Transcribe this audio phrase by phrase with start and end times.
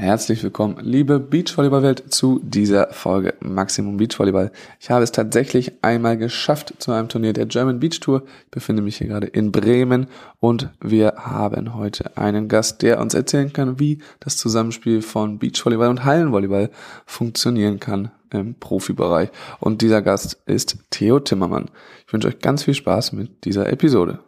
[0.00, 4.52] Herzlich willkommen, liebe Beachvolleyball-Welt, zu dieser Folge Maximum Beachvolleyball.
[4.78, 8.22] Ich habe es tatsächlich einmal geschafft zu einem Turnier der German Beach Tour.
[8.44, 10.06] Ich befinde mich hier gerade in Bremen
[10.38, 15.88] und wir haben heute einen Gast, der uns erzählen kann, wie das Zusammenspiel von Beachvolleyball
[15.88, 16.70] und Hallenvolleyball
[17.04, 19.30] funktionieren kann im Profibereich.
[19.58, 21.72] Und dieser Gast ist Theo Timmermann.
[22.06, 24.20] Ich wünsche euch ganz viel Spaß mit dieser Episode.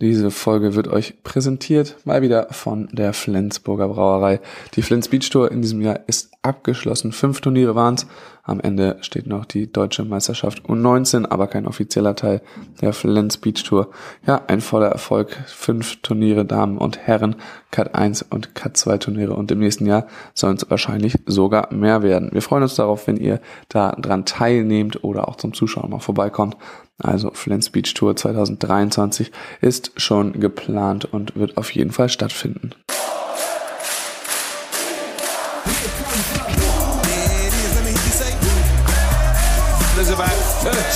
[0.00, 4.40] Diese Folge wird euch präsentiert mal wieder von der Flensburger Brauerei.
[4.74, 7.10] Die Flens Beach Tour in diesem Jahr ist abgeschlossen.
[7.10, 8.06] Fünf Turniere waren's.
[8.48, 12.40] Am Ende steht noch die deutsche Meisterschaft U19, aber kein offizieller Teil
[12.80, 13.90] der Flens Beach Tour.
[14.26, 15.36] Ja, ein voller Erfolg.
[15.46, 17.36] Fünf Turniere Damen und Herren,
[17.72, 22.02] Cut 1 und Cut 2 Turniere und im nächsten Jahr sollen es wahrscheinlich sogar mehr
[22.02, 22.30] werden.
[22.32, 26.56] Wir freuen uns darauf, wenn ihr da dran teilnehmt oder auch zum Zuschauen mal vorbeikommt.
[26.96, 32.70] Also Flens Beach Tour 2023 ist schon geplant und wird auf jeden Fall stattfinden.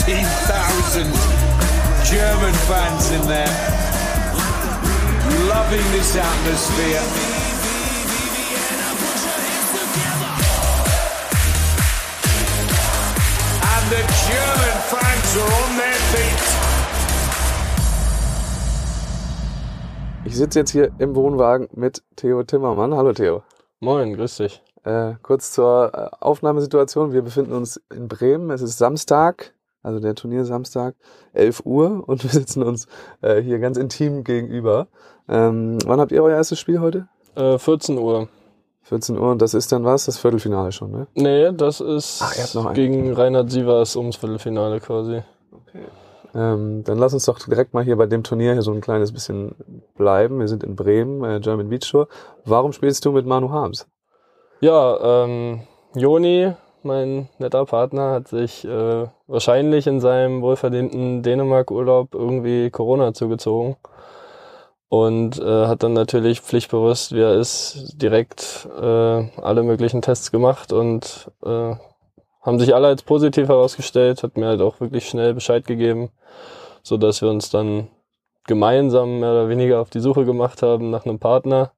[0.05, 1.05] 13,000
[2.11, 3.47] German fans in there,
[5.47, 7.01] loving this atmosphere.
[13.63, 16.43] And the German fans are on their feet.
[20.25, 22.97] Ich sitze jetzt hier im Wohnwagen mit Theo Timmermann.
[22.97, 23.45] Hallo Theo.
[23.79, 24.65] Moin, grüß dich.
[24.83, 27.13] Äh, kurz zur äh, Aufnahmesituation.
[27.13, 28.51] Wir befinden uns in Bremen.
[28.51, 30.95] Es ist Samstag, also der Turnier Samstag,
[31.33, 32.87] 11 Uhr und wir sitzen uns
[33.21, 34.89] äh, hier ganz intim gegenüber.
[35.29, 37.09] Ähm, wann habt ihr euer erstes Spiel heute?
[37.35, 38.29] Äh, 14 Uhr.
[38.85, 40.07] 14 Uhr und das ist dann was?
[40.07, 41.07] Das Viertelfinale schon, ne?
[41.15, 45.23] Nee, das ist Ach, noch gegen Reinhard Sievers ums Viertelfinale quasi.
[46.35, 49.13] Ähm, dann lass uns doch direkt mal hier bei dem Turnier hier so ein kleines
[49.13, 49.55] bisschen
[49.97, 50.41] bleiben.
[50.41, 52.09] Wir sind in Bremen, äh, German Beach Tour.
[52.45, 53.87] Warum spielst du mit Manu Harms?
[54.61, 55.63] Ja, ähm,
[55.95, 56.53] Joni,
[56.85, 63.77] mein netter Partner, hat sich äh, wahrscheinlich in seinem wohlverdienten Dänemark-Urlaub irgendwie Corona zugezogen.
[64.89, 70.73] Und äh, hat dann natürlich pflichtbewusst, wie er ist, direkt äh, alle möglichen Tests gemacht
[70.73, 71.75] und äh,
[72.43, 76.11] haben sich alle als positiv herausgestellt, hat mir halt auch wirklich schnell Bescheid gegeben,
[76.83, 77.89] so dass wir uns dann
[78.47, 81.73] gemeinsam mehr oder weniger auf die Suche gemacht haben nach einem Partner.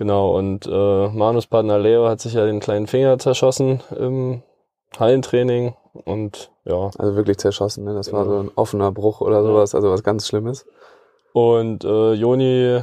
[0.00, 4.42] Genau, und äh, Manus Partner Leo hat sich ja den kleinen Finger zerschossen im
[4.98, 6.88] Hallentraining und ja.
[6.96, 7.92] Also wirklich zerschossen, ne?
[7.92, 8.36] Das war Genau.
[8.36, 10.64] so ein offener Bruch oder sowas, also was ganz Schlimmes.
[11.34, 12.80] Und äh, Joni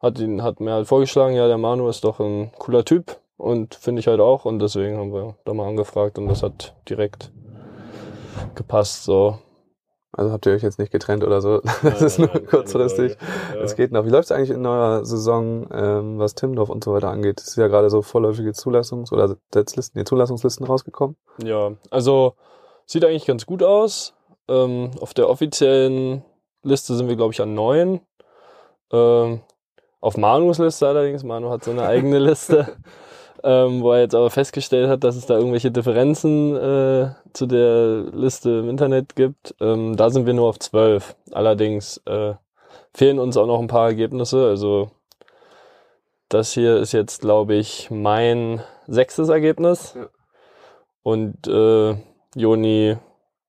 [0.00, 3.74] hat ihn, hat mir halt vorgeschlagen, ja, der Manu ist doch ein cooler Typ und
[3.74, 7.32] finde ich halt auch und deswegen haben wir da mal angefragt und das hat direkt
[8.54, 9.38] gepasst, so.
[10.12, 11.60] Also habt ihr euch jetzt nicht getrennt oder so.
[11.82, 13.16] Das Nein, ist nur nein, kurzfristig.
[13.62, 13.76] Es Ja.
[13.76, 14.04] geht noch.
[14.06, 17.40] Wie läuft es eigentlich in eurer Saison, ähm, was Timdorf und so weiter angeht?
[17.40, 21.16] Es ist ja gerade so vorläufige Zulassungs- oder Setzlisten, nee, Zulassungslisten rausgekommen.
[21.42, 22.34] Ja, also
[22.86, 24.14] sieht eigentlich ganz gut aus.
[24.48, 26.24] Ähm, auf der offiziellen
[26.62, 28.00] Liste sind wir, glaube ich, an neun.
[28.90, 29.40] Ähm,
[30.00, 32.76] auf Manus Liste allerdings, Manu hat so eine eigene Liste,
[33.44, 38.04] ähm, wo er jetzt aber festgestellt hat, dass es da irgendwelche Differenzen äh, zu der
[38.12, 39.54] Liste im Internet gibt.
[39.60, 41.16] Ähm, da sind wir nur auf zwölf.
[41.32, 42.34] Allerdings äh,
[42.94, 44.46] fehlen uns auch noch ein paar Ergebnisse.
[44.46, 44.90] Also
[46.28, 49.94] das hier ist jetzt, glaube ich, mein sechstes Ergebnis.
[49.94, 50.08] Ja.
[51.02, 51.96] Und äh,
[52.34, 52.96] Joni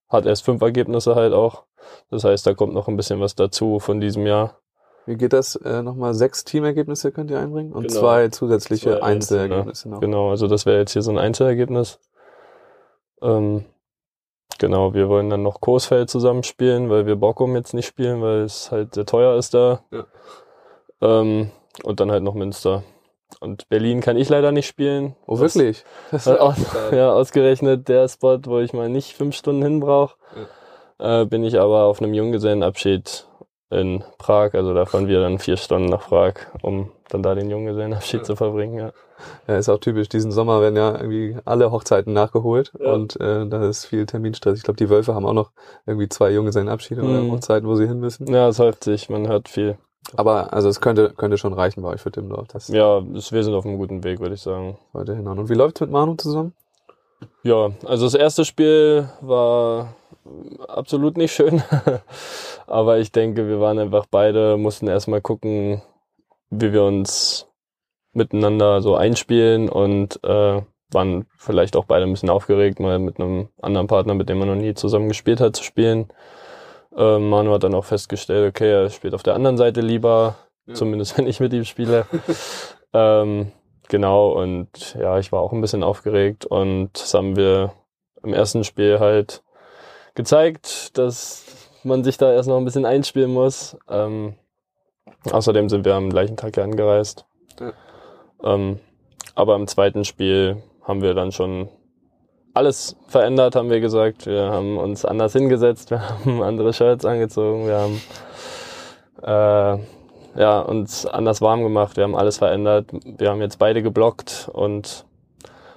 [0.07, 1.63] hat erst fünf Ergebnisse halt auch.
[2.09, 4.59] Das heißt, da kommt noch ein bisschen was dazu von diesem Jahr.
[5.09, 5.55] Wie geht das?
[5.55, 7.99] Äh, Nochmal sechs Teamergebnisse könnt ihr einbringen und Genau.
[7.99, 10.01] zwei zusätzliche Zwei Einzelergebnisse noch.
[10.01, 11.99] Genau, also das wäre jetzt hier so ein Einzelergebnis.
[13.23, 13.65] Ähm,
[14.59, 18.71] genau, wir wollen dann noch Coesfeld zusammenspielen, weil wir Bockum jetzt nicht spielen, weil es
[18.71, 19.81] halt sehr teuer ist da.
[19.91, 20.05] Ja.
[21.01, 21.49] Ähm,
[21.83, 22.83] und dann halt noch Münster.
[23.39, 25.15] Und Berlin kann ich leider nicht spielen.
[25.25, 25.85] Oh, wirklich?
[26.11, 29.63] Das Äh, ist auch aus, ja, ausgerechnet der Spot, wo ich mal nicht fünf Stunden
[29.63, 30.15] hin brauche,
[30.99, 33.25] äh, bin ich aber auf einem Junggesellenabschied
[33.69, 34.53] in Prag.
[34.53, 38.35] Also da fahren wir dann vier Stunden nach Prag, um dann da den Junggesellenabschied zu
[38.35, 38.77] verbringen.
[38.77, 38.91] Ja.
[39.47, 40.07] Ja, ist auch typisch.
[40.09, 42.93] Diesen Sommer werden ja irgendwie alle Hochzeiten nachgeholt Ja.
[42.93, 44.57] und äh, da ist viel Terminstress.
[44.57, 45.51] Ich glaube, die Wölfe haben auch noch
[45.85, 47.31] irgendwie zwei Junge seinen Abschiede oder Mhm.
[47.33, 48.27] Hochzeiten, wo sie hin müssen.
[48.33, 49.77] ja, es häuft sich, man hört viel.
[50.15, 52.47] Aber also es könnte könnte schon reichen bei euch für Timmendorf.
[52.47, 54.77] Das Ja, es- wir sind auf einem guten Weg, würde ich sagen.
[54.93, 55.37] sollte hinhauen.
[55.37, 56.53] Und wie läuft's mit Manu zusammen?
[57.43, 59.93] Ja, also das erste Spiel war
[60.67, 61.61] absolut nicht schön.
[62.67, 65.81] Aber ich denke, wir waren einfach beide, mussten erstmal gucken,
[66.49, 67.47] wie wir uns
[68.13, 70.61] miteinander so einspielen und äh,
[70.91, 74.47] waren vielleicht auch beide ein bisschen aufgeregt, mal mit einem anderen Partner, mit dem man
[74.47, 76.07] noch nie zusammen gespielt hat, zu spielen.
[76.95, 80.35] Äh, Manu hat dann auch festgestellt, okay, er spielt auf der anderen Seite lieber,
[80.73, 82.05] zumindest wenn ich mit ihm spiele.
[82.93, 83.51] ähm,
[83.87, 87.73] genau, und ja, ich war auch ein bisschen aufgeregt und das haben wir
[88.23, 89.43] im ersten Spiel halt
[90.19, 91.45] gezeigt, dass
[91.85, 93.77] man sich da erst noch ein bisschen einspielen muss.
[93.89, 94.33] Ähm,
[95.31, 97.25] außerdem sind wir am gleichen Tag ja angereist.
[97.57, 97.71] Ja.
[98.43, 98.79] Ähm,
[99.33, 101.69] aber im zweiten Spiel haben wir dann schon
[102.53, 104.25] alles verändert, haben wir gesagt.
[104.25, 108.01] Wir haben uns anders hingesetzt, wir haben andere Shirts angezogen, wir haben
[109.23, 109.81] äh,
[110.37, 112.87] ja, uns anders warm gemacht, wir haben alles verändert.
[112.91, 115.05] Wir haben jetzt beide geblockt und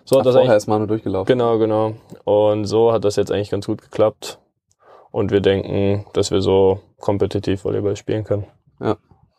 [0.05, 1.27] so hat Ach, das vorher ist Manu durchgelaufen.
[1.27, 1.95] Genau, genau.
[2.25, 4.39] Und so hat das jetzt eigentlich ganz gut geklappt.
[5.11, 8.47] Und wir denken, dass wir so kompetitiv Volleyball spielen können.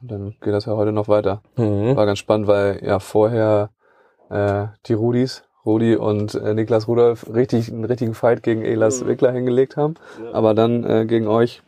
[0.04, 1.42] Und dann geht das ja heute noch weiter.
[1.56, 1.96] Mhm.
[1.96, 3.70] War ganz spannend, weil ja vorher
[4.30, 9.32] äh, die Rudis, Rudi und äh, Niklas Rudolf richtig einen richtigen Fight gegen Elas Wickler
[9.32, 9.94] hingelegt haben.
[10.34, 11.64] Aber dann äh, gegen euch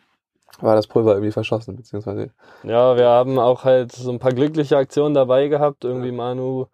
[0.60, 2.32] war das Pulver irgendwie verschossen, beziehungsweise
[2.64, 5.86] Ja, wir haben auch halt so ein paar glückliche Aktionen dabei gehabt.
[5.86, 6.66] Irgendwie Manu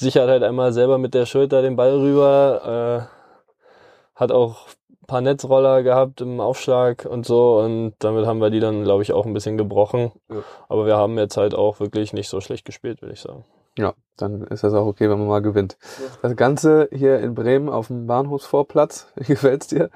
[0.00, 5.20] sichert halt einmal selber mit der Schulter den Ball rüber, äh, hat auch ein paar
[5.20, 9.26] Netzroller gehabt im Aufschlag und so und damit haben wir die dann, glaube ich, auch
[9.26, 10.12] ein bisschen gebrochen.
[10.28, 10.42] Ja.
[10.68, 13.44] Aber wir haben jetzt halt auch wirklich nicht so schlecht gespielt, würde ich sagen.
[13.78, 15.78] ja, dann ist das auch okay, wenn man mal gewinnt.
[16.22, 19.90] Das Ganze hier in Bremen auf dem Bahnhofsvorplatz, wie gefällt's dir?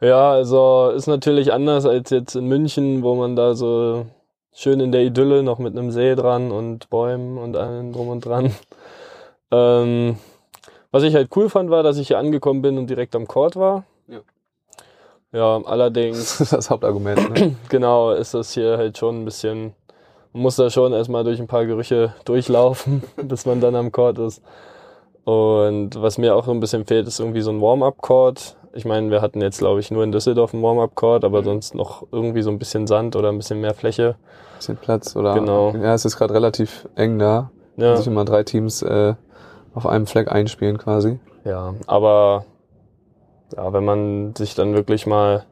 [0.00, 4.06] Ja, also ist natürlich anders als jetzt in München, wo man da so
[4.52, 8.26] schön in der Idylle noch mit einem See dran und Bäumen und allem drum und
[8.26, 8.52] dran.
[9.52, 10.16] Ähm,
[10.90, 13.56] was ich halt cool fand, war, dass ich hier angekommen bin und direkt am Court
[13.56, 13.84] war.
[14.08, 14.20] Ja.
[15.32, 17.38] Ja, allerdings, Das ist das Hauptargument.
[17.38, 17.56] Ne?
[17.68, 19.74] genau, ist das hier halt schon ein bisschen,
[20.32, 24.18] man muss da schon erstmal durch ein paar Gerüche durchlaufen, bis man dann am Court
[24.18, 24.42] ist.
[25.24, 28.56] Und was mir auch so ein bisschen fehlt, ist irgendwie so ein Warm-up-Court.
[28.74, 32.06] Ich meine, wir hatten jetzt, glaube ich, nur in Düsseldorf einen Warm-up-Court, aber sonst noch
[32.10, 34.16] irgendwie so ein bisschen Sand oder ein bisschen mehr Fläche.
[34.56, 35.34] Bisschen Platz oder?
[35.34, 35.72] Genau.
[35.76, 37.50] Ja, es ist gerade relativ eng da.
[37.76, 39.14] Ja, Sich immer drei Teams äh,
[39.74, 41.18] auf einem Fleck einspielen quasi.
[41.44, 42.44] ja aber
[43.56, 45.44] ja, wenn man sich dann wirklich mal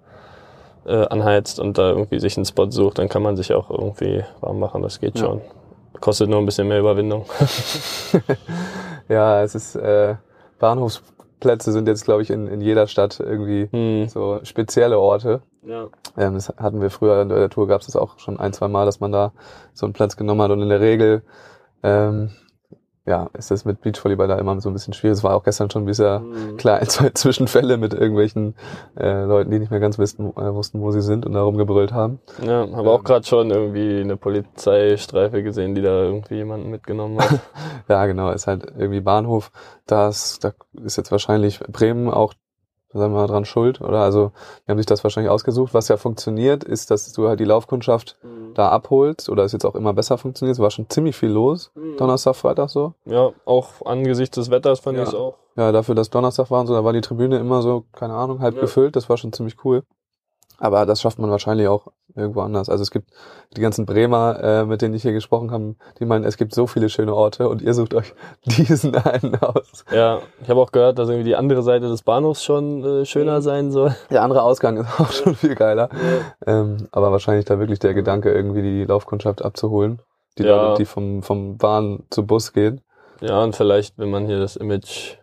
[0.86, 4.24] äh, anheizt und da irgendwie sich einen Spot sucht, dann kann man sich auch irgendwie
[4.40, 4.80] warm machen.
[4.82, 5.26] Das geht Ja.
[5.26, 5.40] schon.
[6.00, 7.26] Kostet nur ein bisschen mehr Überwindung.
[9.08, 10.14] Ja, es ist äh,
[10.60, 14.08] Bahnhofsplätze sind jetzt, glaube ich, in, in jeder Stadt irgendwie Hm.
[14.08, 15.42] so spezielle Orte.
[15.62, 15.88] Ja.
[16.16, 18.68] Ähm, das hatten wir früher in der Tour, gab es das auch schon ein, zwei
[18.68, 19.32] Mal, dass man da
[19.74, 20.50] so einen Platz genommen hat.
[20.52, 21.22] Und in der Regel
[21.82, 22.30] ähm,
[23.10, 25.18] ja, ist das mit Beachvolleyball da immer so ein bisschen schwierig.
[25.18, 26.56] Es war auch gestern schon bisher Hm.
[26.56, 28.54] klar ein, zwei Zwischenfälle mit irgendwelchen
[28.96, 31.92] äh, Leuten, die nicht mehr ganz wissen, äh, wussten, wo sie sind und da rumgebrüllt
[31.92, 32.20] haben.
[32.40, 37.40] Ja, habe auch gerade schon irgendwie eine Polizeistreife gesehen, die da irgendwie jemanden mitgenommen hat.
[37.88, 39.50] Ja, genau, ist halt irgendwie Bahnhof.
[39.86, 40.52] Das, da
[40.84, 42.34] ist jetzt wahrscheinlich Bremen auch,
[42.92, 43.80] sagen wir mal, dran schuld.
[43.80, 44.32] Oder also,
[44.66, 45.74] die haben sich das wahrscheinlich ausgesucht.
[45.74, 48.18] Was ja funktioniert, ist, dass du halt die Laufkundschaft
[48.54, 50.56] da abholst oder es jetzt auch immer besser funktioniert.
[50.56, 51.70] Es war schon ziemlich viel los.
[51.98, 52.94] Donnerstag, Freitag so.
[53.04, 55.04] Ja, auch angesichts des Wetters fand Ja.
[55.04, 55.36] ich es auch.
[55.56, 58.40] Ja, dafür, dass Donnerstag war und so, da war die Tribüne immer so, keine Ahnung,
[58.40, 58.62] halb Ja.
[58.62, 58.96] gefüllt.
[58.96, 59.82] Das war schon ziemlich cool.
[60.60, 62.68] Aber das schafft man wahrscheinlich auch irgendwo anders.
[62.68, 63.10] Also es gibt
[63.56, 66.66] die ganzen Bremer, äh, mit denen ich hier gesprochen habe, die meinen, es gibt so
[66.66, 68.14] viele schöne Orte und ihr sucht euch
[68.44, 69.84] diesen einen aus.
[69.90, 73.40] Ja, ich habe auch gehört, dass irgendwie die andere Seite des Bahnhofs schon äh, schöner
[73.40, 73.96] sein soll.
[74.10, 75.88] Der andere Ausgang ist auch schon viel geiler.
[76.46, 80.02] Ähm, aber wahrscheinlich da wirklich der Gedanke, irgendwie die Laufkundschaft abzuholen.
[80.38, 80.56] Die Ja.
[80.68, 82.82] Leute, die vom, vom Bahn zu Bus gehen.
[83.22, 85.16] Ja, und vielleicht, wenn man hier das Image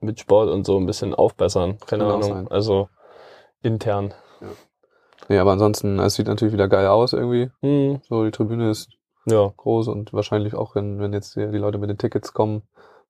[0.00, 1.78] mit Sport und so ein bisschen aufbessern.
[1.86, 2.48] Keine Kann auch Ahnung.
[2.48, 2.88] Also
[3.62, 4.14] intern.
[5.28, 7.50] Nee, aber ansonsten, es sieht natürlich wieder geil aus irgendwie.
[7.60, 8.90] Hm, So, die Tribüne ist
[9.26, 9.52] ja.
[9.56, 12.62] groß und wahrscheinlich auch, wenn, wenn jetzt die Leute mit den Tickets kommen,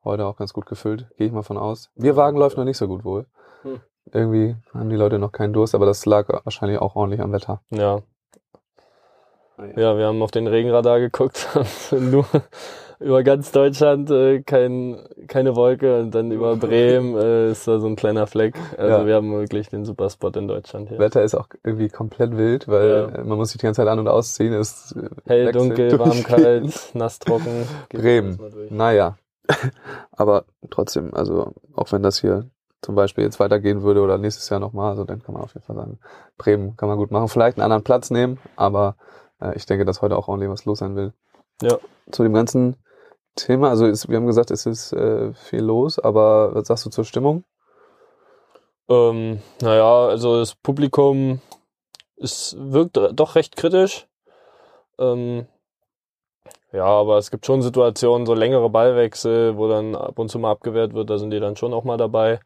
[0.04, 1.06] heute auch ganz gut gefüllt.
[1.16, 1.90] Gehe ich mal von aus.
[1.96, 3.26] Bierwagen läuft noch nicht so gut wohl.
[3.62, 3.80] Hm.
[4.12, 7.62] Irgendwie haben die Leute noch keinen Durst, aber das lag wahrscheinlich auch ordentlich am Wetter.
[7.70, 8.02] Ja.
[9.76, 11.46] Ja, wir haben auf den Regenradar geguckt.
[11.92, 12.26] Nur
[13.00, 17.86] über ganz Deutschland äh, kein, keine Wolke und dann über Bremen äh, ist da so
[17.86, 18.56] ein kleiner Fleck.
[18.76, 19.06] Also Ja.
[19.06, 20.98] wir haben wirklich den Superspot in Deutschland hier.
[20.98, 23.24] Wetter ist auch irgendwie komplett wild, weil Ja.
[23.24, 24.52] man muss sich die ganze Zeit an- und ausziehen.
[24.52, 24.64] Äh,
[25.26, 27.66] Hell, dunkel, warm, kalt, nass, trocken.
[27.90, 28.38] Geht Bremen.
[28.70, 29.16] Naja.
[30.12, 32.46] aber trotzdem, also auch wenn das hier
[32.80, 35.64] zum Beispiel jetzt weitergehen würde oder nächstes Jahr nochmal, also dann kann man auf jeden
[35.66, 35.98] Fall sagen,
[36.38, 37.28] Bremen kann man gut machen.
[37.28, 38.96] Vielleicht einen anderen Platz nehmen, aber
[39.40, 41.12] äh, ich denke, dass heute auch ordentlich was los sein will.
[41.62, 41.78] Ja.
[42.10, 42.76] Zu dem ganzen
[43.36, 43.70] Thema?
[43.70, 47.04] Also ist, wir haben gesagt, es ist äh, viel los, aber was sagst du zur
[47.04, 47.44] Stimmung?
[48.88, 51.40] Ähm, naja, also das Publikum
[52.16, 54.06] ist, wirkt doch recht kritisch.
[54.98, 55.46] Ähm,
[56.72, 60.50] ja, aber es gibt schon Situationen, so längere Ballwechsel, wo dann ab und zu mal
[60.50, 62.40] abgewehrt wird, da sind die dann schon auch mal dabei.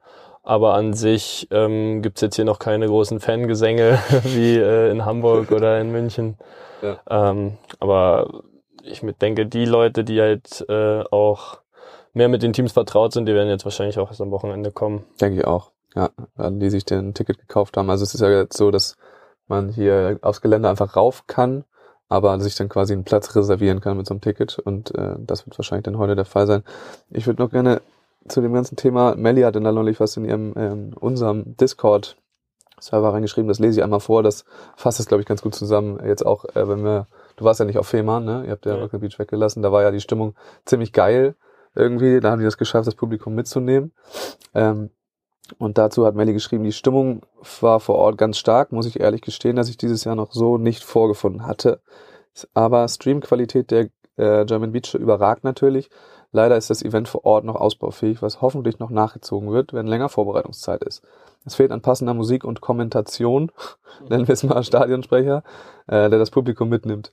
[0.48, 5.50] Aber an sich ähm, gibt jetzt hier noch keine großen Fangesänge wie äh, in Hamburg
[5.52, 6.38] oder in München.
[6.80, 6.98] Ja.
[7.10, 8.44] Ähm, aber
[8.82, 11.58] ich denke, die Leute, die halt äh, auch
[12.14, 15.04] mehr mit den Teams vertraut sind, die werden jetzt wahrscheinlich auch erst am Wochenende kommen.
[15.20, 15.70] Denke ich auch.
[15.94, 17.90] Ja, die sich den Ticket gekauft haben.
[17.90, 18.96] Also es ist ja jetzt so, dass
[19.48, 21.64] man hier aufs Gelände einfach rauf kann,
[22.08, 25.44] aber sich dann quasi einen Platz reservieren kann mit so einem Ticket und äh, das
[25.44, 26.64] wird wahrscheinlich dann heute der Fall sein.
[27.10, 27.82] Ich würde noch gerne
[28.26, 32.16] zu dem ganzen Thema, Melly hat dann da neulich was in ihrem ähm, unserem Discord
[32.80, 34.44] Server reingeschrieben, das lese ich einmal vor, das
[34.76, 35.98] fasst es glaube ich ganz gut zusammen.
[36.06, 38.44] Jetzt auch, äh, wenn wir, du warst ja nicht auf Fehmarn, ne?
[38.44, 38.82] Ihr habt ja Ja.
[38.82, 40.34] Rocket Beach weggelassen, da war ja die Stimmung
[40.64, 41.34] ziemlich geil
[41.74, 43.92] irgendwie, da haben die das geschafft, das Publikum mitzunehmen.
[44.54, 44.90] Ähm,
[45.58, 47.22] und dazu hat Melly geschrieben, die Stimmung
[47.60, 50.58] war vor Ort ganz stark, muss ich ehrlich gestehen, dass ich dieses Jahr noch so
[50.58, 51.80] nicht vorgefunden hatte.
[52.52, 55.88] Aber Streamqualität der äh, German Beach überragt natürlich.
[56.30, 60.08] Leider ist das Event vor Ort noch ausbaufähig, was hoffentlich noch nachgezogen wird, wenn länger
[60.08, 61.02] Vorbereitungszeit ist.
[61.46, 63.50] Es fehlt an passender Musik und Kommentation,
[64.08, 65.42] nennen wir es mal Stadionsprecher,
[65.86, 67.12] äh, der das Publikum mitnimmt.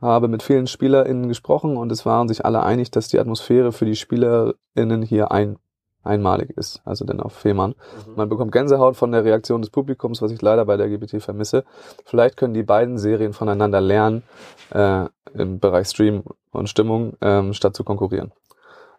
[0.00, 3.84] Habe mit vielen SpielerInnen gesprochen und es waren sich alle einig, dass die Atmosphäre für
[3.84, 5.58] die SpielerInnen hier ein,
[6.04, 7.74] einmalig ist, also denn auf Fehmarn.
[8.16, 11.64] Man bekommt Gänsehaut von der Reaktion des Publikums, was ich leider bei der GBT vermisse.
[12.04, 14.22] Vielleicht können die beiden Serien voneinander lernen
[14.70, 18.32] äh, im Bereich Stream und Stimmung, ähm, statt zu konkurrieren.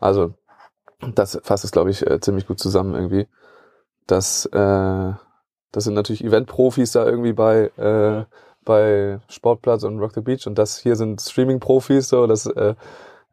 [0.03, 0.33] Also
[1.15, 3.27] das fasst es, glaube ich, äh, ziemlich gut zusammen irgendwie.
[4.07, 5.13] Das, äh,
[5.71, 8.25] das sind natürlich Event-Profis da irgendwie bei, äh,
[8.63, 12.75] bei Sportplatz und Rock the Beach und das hier sind Streaming-Profis, so das äh,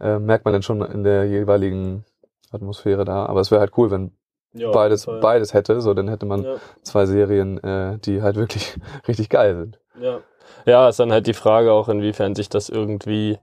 [0.00, 2.04] äh, merkt man dann schon in der jeweiligen
[2.50, 3.26] Atmosphäre da.
[3.26, 4.12] Aber es wäre halt cool, wenn
[4.52, 5.20] Ja, beides, voll.
[5.20, 6.56] beides hätte, so dann hätte man Ja.
[6.82, 8.76] zwei Serien, äh, die halt wirklich
[9.08, 9.78] richtig geil sind.
[10.00, 10.20] Ja.
[10.66, 13.38] ja, ist dann halt die Frage auch, inwiefern sich das irgendwie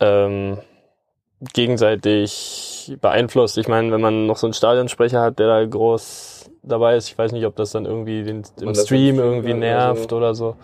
[0.00, 0.58] ähm,
[1.52, 3.58] gegenseitig beeinflusst.
[3.58, 7.18] Ich meine, wenn man noch so einen Stadionsprecher hat, der da groß dabei ist, ich
[7.18, 10.16] weiß nicht, ob das dann irgendwie den, im Stream irgendwie oder nervt so.
[10.16, 10.56] oder so.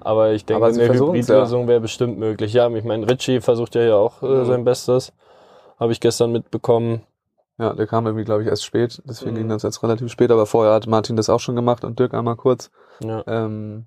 [0.00, 1.34] Aber ich denke, Aber eine versuchen's ja.
[1.34, 2.52] Hybridlösung wäre bestimmt möglich.
[2.52, 4.44] Ja, ich meine, Richie versucht ja hier auch äh, Mhm.
[4.46, 5.12] sein Bestes.
[5.78, 7.02] Habe ich gestern mitbekommen.
[7.58, 9.38] Ja, der kam irgendwie, glaube ich, erst spät, deswegen Mhm.
[9.38, 12.14] ging das jetzt relativ spät, aber vorher hat Martin das auch schon gemacht und Dirk
[12.14, 12.70] einmal kurz.
[13.04, 13.22] Ja.
[13.26, 13.84] Ähm,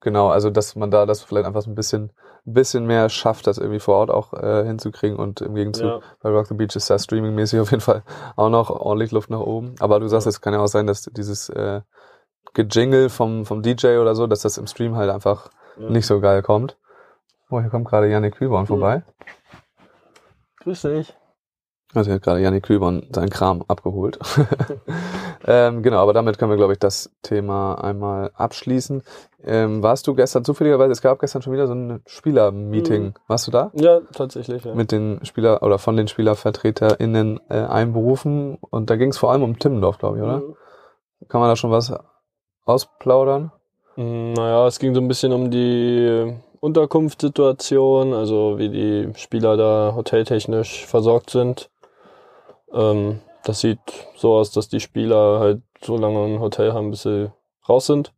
[0.00, 2.10] genau, also dass man da das vielleicht einfach so ein bisschen,
[2.44, 6.00] ein bisschen mehr schafft, das irgendwie vor Ort auch äh, hinzukriegen und im Gegenzug Ja.
[6.20, 8.02] bei Rock the Beach ist da streamingmäßig auf jeden Fall
[8.36, 9.74] auch noch ordentlich Luft nach oben.
[9.78, 11.82] Aber du sagst, es kann ja auch sein, dass dieses äh,
[12.54, 15.88] Gejingle vom, vom DJ oder so, dass das im Stream halt einfach Ja.
[15.88, 16.76] nicht so geil kommt.
[17.48, 19.02] Oh, hier kommt gerade Yannick Kühlborn vorbei.
[20.60, 21.14] Grüß dich.
[21.94, 24.18] Also hier hat gerade Yannick Kühlborn seinen Kram abgeholt.
[25.46, 29.02] ähm, genau, aber damit können wir, glaube ich, das Thema einmal abschließen.
[29.44, 33.02] Ähm, warst du gestern zufälligerweise, es gab gestern schon wieder so ein Spielermeeting.
[33.04, 33.14] Mhm.
[33.26, 33.70] Warst du da?
[33.74, 34.64] Ja, tatsächlich.
[34.64, 34.74] Ja.
[34.74, 39.42] Mit den Spieler oder von den SpielervertreterInnen äh, einberufen und da ging es vor allem
[39.42, 40.38] um Timmendorf, glaube ich, oder?
[40.38, 40.56] Mhm.
[41.28, 41.92] Kann man da schon was
[42.64, 43.52] ausplaudern?
[43.96, 49.92] Mm, Naja, es ging so ein bisschen um die Unterkunftssituation, also wie die Spieler da
[49.94, 51.68] hoteltechnisch versorgt sind.
[52.72, 53.80] Ähm, das sieht
[54.16, 57.30] so aus, dass die Spieler halt so lange ein Hotel haben, bis sie
[57.68, 58.12] raus sind.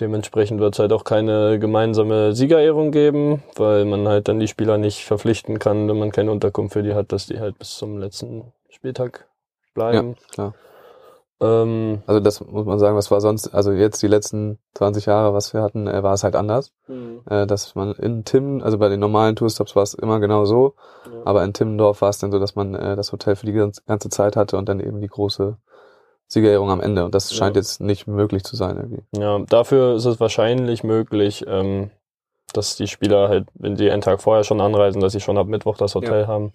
[0.00, 4.78] Dementsprechend wird es halt auch keine gemeinsame Siegerehrung geben, weil man halt dann die Spieler
[4.78, 7.98] nicht verpflichten kann, wenn man keine Unterkunft für die hat, dass die halt bis zum
[7.98, 9.26] letzten Spieltag
[9.74, 10.16] bleiben.
[10.32, 10.54] klar.
[11.42, 15.34] Ähm, Also das muss man sagen, was war sonst, also jetzt die letzten 20 Jahre,
[15.34, 16.72] was wir hatten, äh, war es halt anders.
[17.28, 20.74] äh, dass man in Tim, also bei den normalen Tourstops war es immer genau so,
[21.06, 21.22] Ja.
[21.24, 24.08] aber in Timmendorf war es dann so, dass man äh, das Hotel für die ganze,
[24.10, 25.56] Zeit hatte und dann eben die große
[26.28, 27.04] Siegerehrung am Ende.
[27.04, 27.36] Und das Ja.
[27.36, 29.02] scheint jetzt nicht möglich zu sein irgendwie.
[29.16, 31.90] Ja, dafür ist es wahrscheinlich möglich, ähm,
[32.52, 35.46] dass die Spieler halt, wenn sie einen Tag vorher schon anreisen, dass sie schon ab
[35.46, 36.52] Mittwoch das Hotel haben.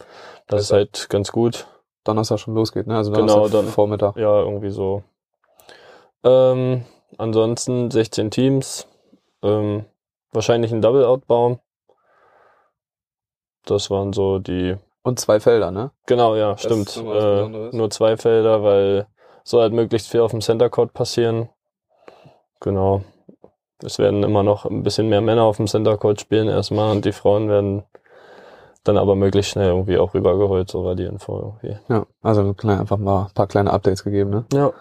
[0.48, 0.76] Das ist Besser.
[0.78, 1.68] halt ganz gut.
[2.08, 2.98] Donnerstag schon losgeht, ne?
[2.98, 4.16] Also Genau, Donnerstag dann- Vormittag.
[4.18, 5.04] Ja, irgendwie so.
[6.24, 6.86] Ähm,
[7.18, 8.88] ansonsten 16 Teams.
[9.44, 9.86] Ähm,
[10.32, 11.60] wahrscheinlich ein Double-Out-Baum.
[13.66, 15.92] Das waren so die Und zwei Felder, ne?
[16.06, 16.96] Genau, ja, ist stimmt.
[16.98, 19.08] Äh, nur zwei Felder, weil
[19.44, 21.50] soll halt möglichst viel auf dem Center Court passieren.
[22.60, 23.02] Genau.
[23.84, 27.06] Es werden immer noch ein bisschen mehr Männer auf dem Center Court spielen erstmal und
[27.06, 27.84] die Frauen werden
[28.88, 31.80] dann aber möglichst schnell irgendwie auch rübergeholt, so war die Info irgendwie.
[31.90, 34.46] Ja, also klein, einfach mal ein paar kleine Updates gegeben, ne?
[34.54, 34.72] Ja.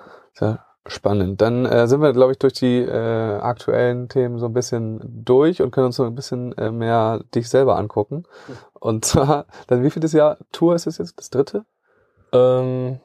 [0.40, 1.40] Ja Spannend.
[1.40, 5.60] Dann äh, sind wir, glaube ich, durch die äh, aktuellen Themen so ein bisschen durch
[5.60, 8.25] und können uns so ein bisschen äh, mehr dich selber angucken.
[8.72, 11.18] Und zwar, dann wie viel das Jahr Tour ist es jetzt?
[11.18, 11.64] Das dritte?
[12.32, 13.00] Ähm,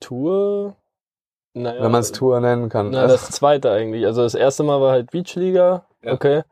[0.00, 0.76] Tour?
[1.52, 2.90] Naja, Wenn man es Tour nennen kann.
[2.90, 4.04] Na, das zweite eigentlich.
[4.06, 6.12] Also das erste Mal war halt Beachliga, Ja.
[6.12, 6.42] okay.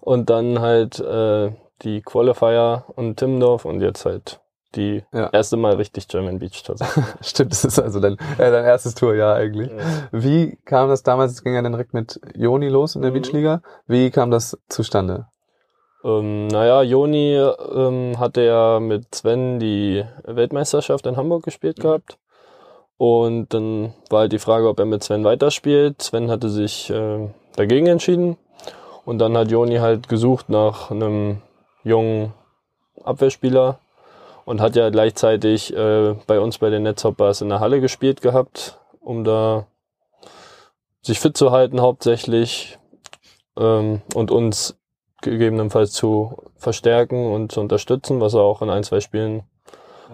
[0.00, 1.52] Und dann halt äh,
[1.84, 4.40] die Qualifier und Timmendorf und jetzt halt
[4.74, 5.28] die Ja.
[5.32, 6.76] erste Mal richtig German Beach Tour.
[7.20, 9.70] Stimmt, das ist also dein, äh, dein erstes Tourjahr eigentlich.
[10.10, 13.14] Wie kam das damals, es ging ja dann direkt mit Joni los in der Mhm.
[13.14, 13.62] Beachliga.
[13.86, 15.26] Wie kam das zustande?
[16.04, 22.18] Ähm, naja, Joni ähm, hatte ja mit Sven die Weltmeisterschaft in Hamburg gespielt gehabt.
[22.96, 26.02] Und dann war halt die Frage, ob er mit Sven weiterspielt.
[26.02, 28.36] Sven hatte sich äh, dagegen entschieden.
[29.04, 31.40] Und dann hat Joni halt gesucht nach einem
[31.84, 32.32] jungen
[33.02, 33.78] Abwehrspieler
[34.44, 38.78] und hat ja gleichzeitig äh, bei uns bei den Netzhoppers in der Halle gespielt gehabt,
[39.00, 39.66] um da
[41.02, 42.78] sich fit zu halten hauptsächlich
[43.58, 44.78] ähm, und uns
[45.22, 49.44] gegebenenfalls zu verstärken und zu unterstützen, was er auch in ein, zwei Spielen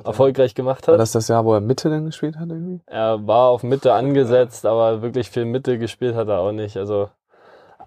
[0.05, 1.00] erfolgreich gemacht War hat.
[1.00, 2.81] das das Jahr, wo er Mitte dann gespielt hat irgendwie?
[2.87, 6.77] Er war auf Mitte angesetzt, aber wirklich viel Mitte gespielt hat er auch nicht.
[6.77, 7.11] Also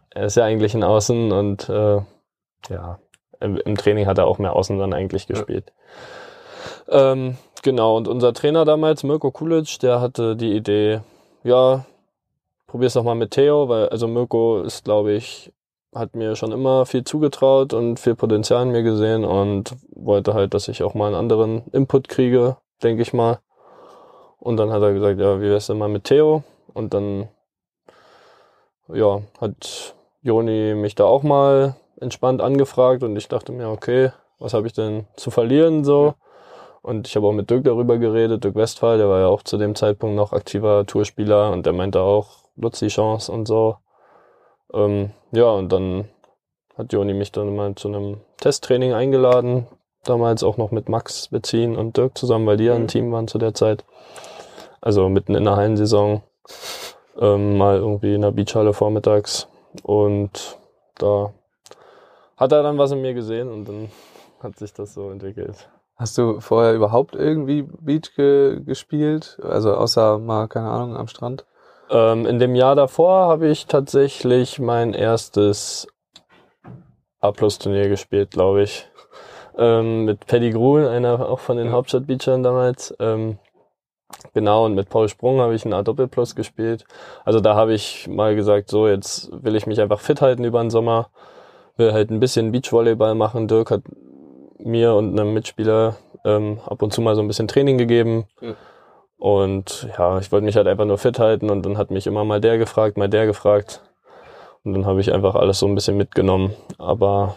[0.10, 2.02] er ist ja eigentlich ein Außen und äh,
[2.70, 3.00] ja,
[3.44, 5.72] im, Training hat er auch mehr Außen dann eigentlich gespielt.
[6.90, 11.02] Ähm, genau, und unser Trainer damals, Mirko Kulic, der hatte die Idee,
[11.44, 11.86] ja,
[12.68, 15.52] probier's doch mal mit Theo, weil also Mirko ist, glaube ich,
[15.94, 20.54] hat mir schon immer viel zugetraut und viel Potenzial in mir gesehen und wollte halt,
[20.54, 23.40] dass ich auch mal einen anderen Input kriege, denke ich mal.
[24.40, 26.44] Und dann hat er gesagt, ja, wie wär's denn mal mit Theo?
[26.74, 27.30] Und dann,
[28.88, 34.54] ja, hat Joni mich da auch mal entspannt angefragt und ich dachte mir, okay, was
[34.54, 36.16] habe ich denn zu verlieren so?
[36.82, 39.58] Und ich habe auch mit Dirk darüber geredet, Dirk Westphal, der war ja auch zu
[39.58, 43.78] dem Zeitpunkt noch aktiver Tourspieler und der meinte auch, nutz die Chance und so.
[44.74, 46.10] Ähm, ja, und dann
[46.78, 49.68] hat Joni mich dann mal zu einem Testtraining eingeladen,
[50.04, 53.28] damals auch noch mit Max Beziehen und Dirk zusammen, weil die ja ein Team waren
[53.28, 53.86] zu der Zeit.
[54.82, 56.22] Also mitten in der Hallensaison,
[57.18, 59.48] ähm, mal irgendwie in der Beachhalle vormittags
[59.84, 60.58] und
[60.98, 61.32] da
[62.38, 63.90] hat er dann was in mir gesehen und dann
[64.42, 65.70] hat sich das so entwickelt.
[65.96, 69.40] Hast du vorher überhaupt irgendwie Beach ge gespielt?
[69.44, 71.46] Also außer mal, keine Ahnung, am Strand?
[71.90, 75.88] Ähm, in dem Jahr davor habe ich tatsächlich mein erstes
[77.22, 78.90] A-Plus-Turnier gespielt, glaube ich.
[79.58, 81.74] Ähm, mit Paddy Gruhl, einer auch von den Ja.
[81.74, 82.96] Hauptstadt-Beachern damals.
[83.00, 83.38] Ähm,
[84.34, 86.86] genau, und mit Paul Sprung habe ich ein A-Doppel-Plus gespielt.
[87.24, 90.60] Also da habe ich mal gesagt, so, jetzt will ich mich einfach fit halten über
[90.60, 91.10] den Sommer.
[91.78, 93.48] Will halt ein bisschen Beachvolleyball machen.
[93.48, 93.82] Dirk hat
[94.60, 98.26] mir und einem Mitspieler ähm, ab und zu mal so ein bisschen Training gegeben.
[98.42, 98.54] Ja.
[99.18, 102.26] Und ja, ich wollte mich halt einfach nur fit halten und dann hat mich immer
[102.26, 103.82] mal der gefragt, mal der gefragt.
[104.64, 106.54] Und dann habe ich einfach alles so ein bisschen mitgenommen.
[106.78, 107.36] Aber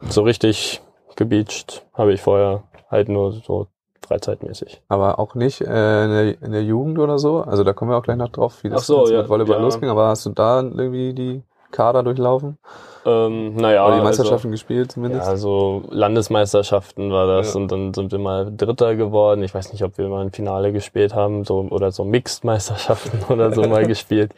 [0.00, 0.80] so richtig
[1.16, 3.66] gebeacht habe ich vorher halt nur so
[4.06, 4.82] freizeitmäßig.
[4.88, 7.42] Aber auch nicht äh, in, der, in der Jugend oder so?
[7.42, 9.56] Also da kommen wir auch gleich noch drauf, wie das Ach so, ja, mit Volleyball
[9.56, 9.62] ja.
[9.62, 9.90] losging.
[9.90, 12.58] Aber hast du da irgendwie die Kader durchlaufen?
[13.06, 15.26] Ähm, naja, Oder die also- Meisterschaften gespielt zumindest?
[15.26, 17.60] Ja, so Landesmeisterschaften war das Ja.
[17.60, 19.42] und dann sind wir mal Dritter geworden.
[19.42, 23.52] Ich weiß nicht, ob wir mal ein Finale gespielt haben so, oder so Mixed-Meisterschaften oder
[23.52, 24.32] so mal gespielt.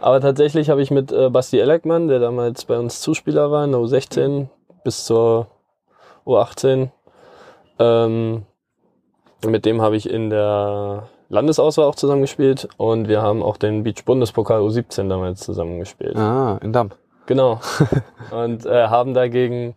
[0.00, 3.72] Aber tatsächlich habe ich mit äh, Basti Elleckmann, der damals bei uns Zuspieler war, in
[3.72, 4.48] der U16
[4.84, 5.46] bis zur
[6.26, 6.88] U18,
[7.78, 8.42] ähm,
[9.46, 13.84] mit dem habe ich in der Landesauswahl auch zusammen gespielt und wir haben auch den
[13.84, 16.16] Beach-Bundespokal U17 damals zusammen gespielt.
[16.16, 16.90] Ah, in Damm.
[17.26, 17.60] Genau.
[18.32, 19.76] und äh, haben dagegen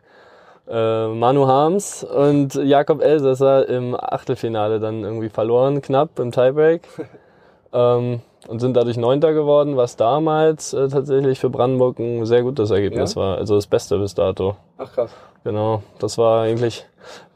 [0.68, 6.82] äh, Manu Harms und Jakob Elsässer im Achtelfinale dann irgendwie verloren, knapp im Tiebreak.
[7.74, 12.72] ähm, und sind dadurch Neunter geworden, was damals äh, tatsächlich für Brandenburg ein sehr gutes
[12.72, 13.22] Ergebnis Ja?
[13.22, 13.38] war.
[13.38, 14.56] Also das Beste bis dato.
[14.78, 15.12] Ach krass.
[15.44, 16.86] Genau, das war eigentlich,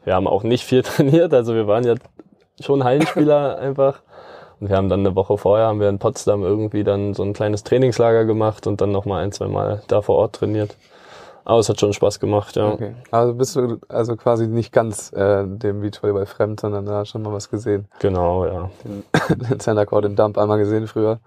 [0.04, 1.94] wir haben auch nicht viel trainiert, also wir waren ja
[2.60, 4.02] schon Hallenspieler einfach.
[4.60, 7.32] Und wir haben dann eine Woche vorher, haben wir in Potsdam irgendwie dann so ein
[7.32, 10.76] kleines Trainingslager gemacht und dann nochmal ein, zwei Mal da vor Ort trainiert.
[11.44, 12.72] Aber es hat schon Spaß gemacht, ja.
[12.72, 12.94] Okay.
[13.10, 17.32] Also bist du also quasi nicht ganz äh, dem Beachvolleyball fremd, sondern da schon mal
[17.32, 17.88] was gesehen.
[18.00, 18.70] Genau, ja.
[19.30, 21.20] den Center Court in Dump einmal gesehen früher.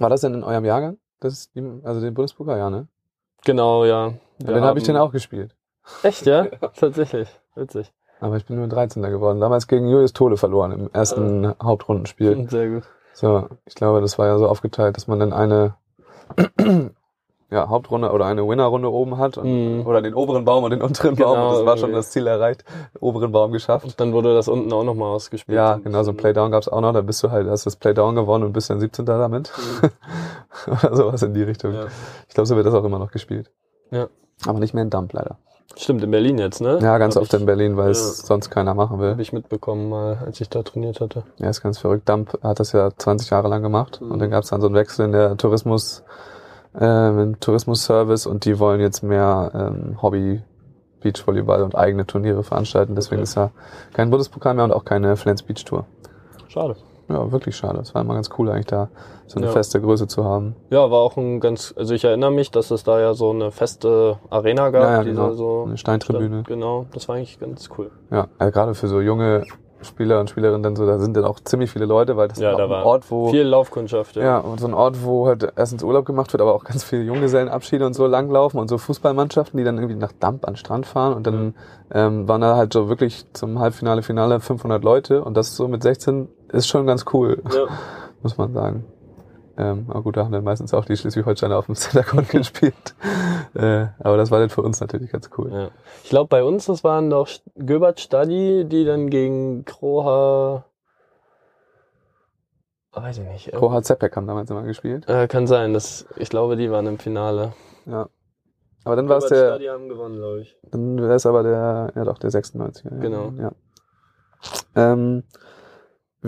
[0.00, 0.98] War das denn in eurem Jahrgang?
[1.20, 1.52] Das ist
[1.84, 2.88] also den Bundespokal, ja, ne?
[3.44, 4.14] Genau, ja.
[4.42, 5.54] Ja, den habe ich dann auch gespielt.
[6.02, 6.46] Echt, ja?
[6.76, 7.28] Tatsächlich.
[7.54, 7.92] Witzig.
[8.20, 9.02] Aber ich bin nur 13.
[9.02, 9.40] geworden.
[9.40, 12.46] Damals gegen Julius Tole verloren im ersten Hauptrundenspiel.
[12.50, 12.82] Sehr gut.
[13.12, 15.74] So, ich glaube, das war ja so aufgeteilt, dass man dann eine
[17.50, 19.46] ja, Hauptrunde oder eine Winnerrunde oben hat und,
[19.78, 19.86] Mhm.
[19.86, 21.34] oder den oberen Baum und den unteren Baum.
[21.34, 22.64] Genau, Und das war schon das Ziel erreicht,
[23.00, 23.98] oberen Baum geschafft.
[24.00, 25.56] Dann wurde das unten auch nochmal ausgespielt.
[25.56, 26.92] Ja, genau, so ein Playdown gab's auch noch.
[26.92, 29.06] Da bist du halt, hast das Playdown gewonnen und bist dann 17.
[29.06, 29.52] damit.
[30.66, 31.70] oder sowas in die Richtung.
[31.72, 31.76] Mhm.
[31.76, 31.86] Ja.
[32.28, 33.50] Ich glaube, so wird das auch immer noch gespielt.
[33.90, 34.08] Ja.
[34.46, 35.38] Aber nicht mehr in Dump leider.
[35.78, 36.78] Stimmt, in Berlin jetzt, ne?
[36.80, 38.26] Ja, ganz Hab oft ich, in Berlin, weil es Ja.
[38.26, 39.10] sonst keiner machen will.
[39.10, 41.24] Habe ich mitbekommen mal, als ich da trainiert hatte.
[41.38, 42.08] Ja, ist ganz verrückt.
[42.08, 44.10] Dump hat das ja 20 Jahre lang gemacht Mhm.
[44.10, 46.02] und dann gab es dann so einen Wechsel in der Tourismus,
[46.80, 50.42] ähm, im Tourismus-Service und die wollen jetzt mehr ähm, Hobby
[51.00, 52.94] Beachvolleyball und eigene Turniere veranstalten.
[52.94, 53.24] Deswegen Okay.
[53.24, 53.50] ist ja
[53.92, 55.84] kein Bundespokal mehr und auch keine Flens Beach Tour.
[56.48, 56.74] Schade.
[57.08, 57.78] Ja, wirklich schade.
[57.80, 58.88] Es war immer ganz cool eigentlich da
[59.26, 59.52] so eine Ja.
[59.52, 60.56] feste Größe zu haben.
[60.70, 63.50] Ja, war auch ein ganz, also ich erinnere mich, dass es da ja so eine
[63.52, 64.82] feste Arena gab.
[64.82, 65.32] Ja, ja, die genau.
[65.32, 66.42] So Eine Steintribüne.
[66.46, 67.90] Genau, das war eigentlich ganz cool.
[68.10, 69.46] Ja, also gerade für so junge
[69.82, 72.52] Spieler und Spielerinnen dann so, da sind dann auch ziemlich viele Leute, weil das Ja,
[72.52, 74.22] ist da ein Ort, wo Viel Laufkundschaft, ja.
[74.22, 77.02] Ja, und so ein Ort, wo halt erstens Urlaub gemacht wird, aber auch ganz viele
[77.02, 80.86] Junggesellenabschiede und so langlaufen und so Fußballmannschaften, die dann irgendwie nach Damp an den Strand
[80.86, 81.54] fahren und dann
[81.92, 85.82] ähm, waren da halt so wirklich zum Halbfinale, Finale 500 Leute und das so mit
[85.82, 87.66] 16 ist schon ganz cool, Ja.
[88.22, 88.84] muss man sagen.
[89.58, 92.94] Ähm, aber gut, da haben dann meistens auch die Schleswig-Holsteiner auf dem Center-Court gespielt.
[93.54, 95.50] Äh, aber das war dann für uns natürlich ganz cool.
[95.50, 95.70] Ja.
[96.04, 100.64] Ich glaube, bei uns, das waren doch Göbert Stadi, die dann gegen Kroha,
[102.92, 103.52] Ah, weiß ich nicht.
[103.52, 105.06] Koha Zepek haben damals immer gespielt.
[105.06, 107.52] Äh, kann sein, das, ich glaube, die waren im Finale.
[107.84, 108.08] Ja.
[108.84, 110.56] Aber dann war es der, Stadi haben gewonnen, glaube ich.
[110.70, 112.84] Dann wäre es aber der, ja doch, der 96er.
[112.90, 112.96] ja.
[113.00, 113.32] Genau.
[113.38, 113.52] Ja.
[114.74, 115.24] Ähm,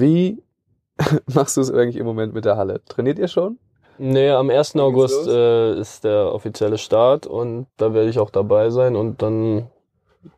[0.00, 0.42] wie
[1.34, 2.80] machst du es eigentlich im Moment mit der Halle?
[2.88, 3.58] Trainiert ihr schon?
[3.98, 4.74] Nee, am 1.
[4.76, 8.94] Wann geht's August äh, ist der offizielle Start und da werde ich auch dabei sein
[8.96, 9.66] und dann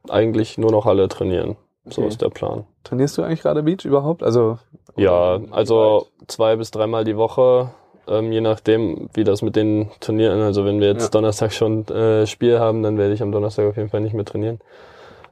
[0.08, 1.56] eigentlich nur noch alle trainieren.
[1.86, 2.08] So Okay.
[2.08, 2.64] ist der Plan.
[2.84, 4.22] Trainierst du eigentlich gerade Beach überhaupt?
[4.22, 4.58] Also
[4.96, 7.70] Ja, also zwei bis dreimal die Woche,
[8.08, 11.10] ähm, je nachdem, wie das mit den Turnieren, also wenn wir jetzt Ja.
[11.10, 14.24] Donnerstag schon äh, Spiel haben, dann werde ich am Donnerstag auf jeden Fall nicht mehr
[14.24, 14.58] trainieren.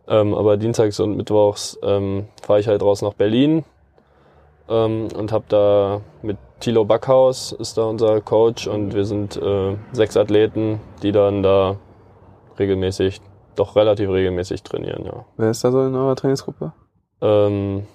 [0.06, 3.64] Ähm, aber dienstags und mittwochs ähm, fahre ich halt raus nach Berlin
[4.68, 9.76] ähm, und habe da mit Thilo Backhaus ist da unser Coach und wir sind äh,
[9.92, 11.76] sechs Athleten, die dann da
[12.58, 13.20] regelmäßig,
[13.54, 15.24] doch relativ regelmäßig trainieren, ja.
[15.36, 16.72] wer ist da so in eurer Trainingsgruppe?
[17.20, 17.86] Ähm,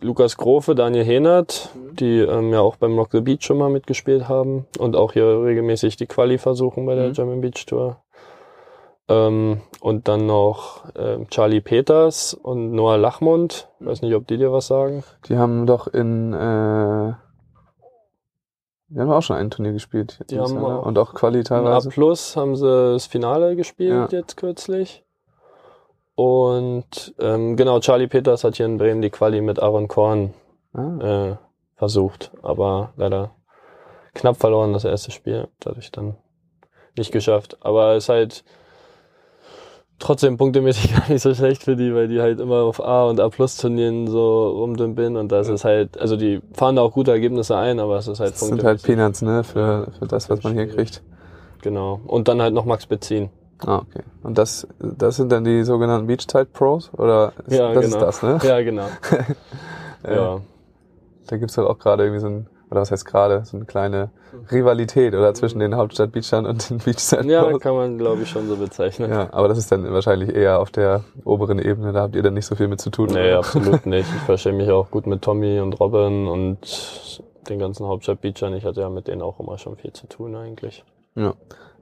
[0.00, 4.28] Lukas Grofe, Daniel Henert, die ähm, ja auch beim Rock the Beach schon mal mitgespielt
[4.28, 7.12] haben und auch hier regelmäßig die Quali versuchen bei der Mhm.
[7.14, 7.96] German Beach Tour.
[9.08, 13.68] Ähm, und dann noch ähm, Charlie Peters und Noah Lachmund.
[13.80, 15.02] Weiß nicht, ob die dir was sagen.
[15.28, 17.14] Die haben doch in äh,
[18.90, 20.16] die haben auch schon ein Turnier gespielt.
[20.18, 20.62] jetzt Die haben ne?
[20.66, 21.90] auch- und auch Quali Im A teilweise.
[21.90, 24.18] Plus haben sie das Finale gespielt Ja.
[24.18, 25.04] jetzt kürzlich.
[26.14, 30.34] Und ähm, genau, Charlie Peters hat hier in Bremen die Quali mit Aaron Korn
[30.74, 31.36] Ah, äh,
[31.76, 33.30] versucht, aber leider
[34.14, 36.16] knapp verloren das erste Spiel, dadurch dann
[36.96, 37.56] nicht geschafft.
[37.60, 38.44] Aber es ist halt
[39.98, 43.20] trotzdem punktemäßig gar nicht so schlecht für die, weil die halt immer auf A und
[43.20, 47.10] A Plus Turnieren so rumdümpeln und das ist halt, also die fahren da auch gute
[47.10, 50.42] Ergebnisse ein, aber es ist halt das sind halt Peanuts, ne, für, für das, was
[50.42, 51.02] man hier kriegt.
[51.62, 52.00] Genau.
[52.06, 53.30] Und dann halt noch Max Bezin.
[53.66, 54.04] Ah, okay.
[54.22, 56.90] Und das, das sind dann die sogenannten Beachside Pros?
[56.96, 57.96] Oder ist, Ja, das genau.
[57.96, 58.38] ist das, ne?
[58.44, 58.86] Ja, genau.
[60.08, 60.40] ja.
[61.26, 64.10] Da gibt's halt auch gerade irgendwie so ein, oder was heißt gerade, so eine kleine
[64.50, 68.48] Rivalität, oder zwischen den Hauptstadt Beachern und den Beachside Ja, kann man glaube ich schon
[68.48, 69.10] so bezeichnen.
[69.10, 72.34] Ja, aber das ist dann wahrscheinlich eher auf der oberen Ebene, da habt ihr dann
[72.34, 73.08] nicht so viel mit zu tun.
[73.12, 73.38] Nee, oder?
[73.38, 74.08] absolut nicht.
[74.14, 78.54] Ich verstehe mich auch gut mit Tommy und Robin und den ganzen Hauptstadt-Beachern.
[78.54, 80.84] Ich hatte ja mit denen auch immer schon viel zu tun eigentlich.
[81.14, 81.34] Ja.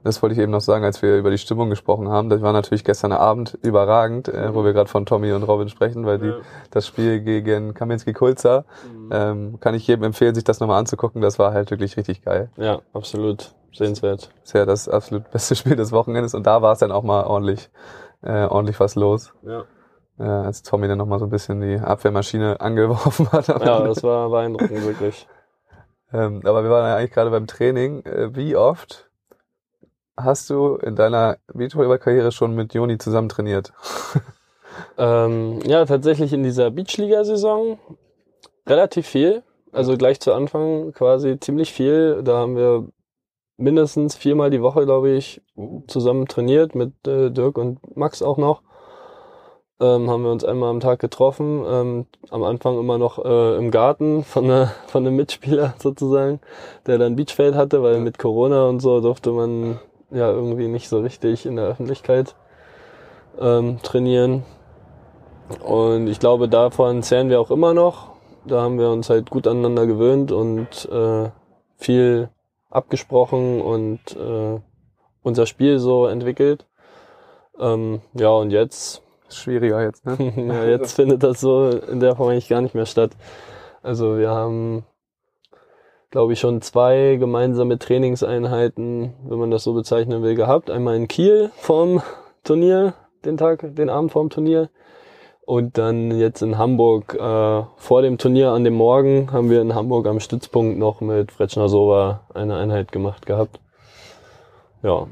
[0.07, 2.29] Das wollte ich eben noch sagen, als wir über die Stimmung gesprochen haben.
[2.29, 6.05] Das war natürlich gestern Abend überragend, äh, wo wir gerade von Tommy und Robin sprechen,
[6.05, 6.33] weil die,
[6.71, 8.63] das Spiel gegen Kaminski-Kulza,
[9.11, 11.21] ähm, kann ich jedem empfehlen, sich das nochmal anzugucken.
[11.21, 12.49] Das war halt wirklich richtig geil.
[12.55, 14.29] Ja, absolut sehenswert.
[14.39, 17.03] Das ist ja das absolut beste Spiel des Wochenendes und da war es dann auch
[17.03, 17.69] mal ordentlich,
[18.21, 19.33] äh, ordentlich was los.
[19.43, 19.65] Ja.
[20.19, 23.49] Äh, als Tommy dann nochmal so ein bisschen die Abwehrmaschine angeworfen hat.
[23.49, 25.27] Ja, das war beeindruckend, wirklich.
[26.13, 28.01] Ähm, aber wir waren ja eigentlich gerade beim Training.
[28.05, 29.06] Äh, wie oft
[30.17, 33.73] hast du in deiner Beachvolleyball-Karriere schon mit Joni zusammen trainiert?
[34.97, 37.79] Ähm, ja, tatsächlich in dieser Beachliga-Saison
[38.67, 39.43] relativ viel.
[39.71, 42.21] Also gleich zu Anfang quasi ziemlich viel.
[42.23, 42.87] Da haben wir
[43.57, 45.41] mindestens viermal die Woche, glaube ich,
[45.87, 48.61] zusammen trainiert mit äh, Dirk und Max auch noch.
[49.79, 51.63] Ähm, haben wir uns einmal am Tag getroffen.
[51.67, 56.39] Ähm, am Anfang immer noch äh, im Garten von, einer, von einem Mitspieler sozusagen,
[56.87, 59.79] der dann Beachfeld hatte, weil mit Corona und so durfte man
[60.11, 62.35] ja irgendwie nicht so richtig in der Öffentlichkeit
[63.39, 64.43] ähm, trainieren.
[65.63, 68.15] Und ich glaube, davon zehren wir auch immer noch.
[68.45, 71.29] Da haben wir uns halt gut aneinander gewöhnt und äh,
[71.77, 72.29] viel
[72.69, 74.59] abgesprochen und äh,
[75.23, 76.65] unser Spiel so entwickelt.
[77.59, 80.33] Ähm, ja, und jetzt, schwieriger jetzt, ne?
[80.35, 83.11] ja, jetzt findet das so in der Form eigentlich gar nicht mehr statt.
[83.83, 84.83] Also wir haben,
[86.09, 90.69] glaube ich, schon zwei gemeinsame Trainingseinheiten, wenn man das so bezeichnen will, gehabt.
[90.69, 92.01] Einmal in Kiel vorm
[92.43, 92.93] Turnier,
[93.25, 94.69] den Tag, den Abend vorm Turnier.
[95.45, 99.75] Und dann jetzt in Hamburg, äh, vor dem Turnier an dem Morgen, haben wir in
[99.75, 103.61] Hamburg am Stützpunkt noch mit Fretschner Sova eine Einheit gemacht gehabt.
[104.83, 105.07] Ja,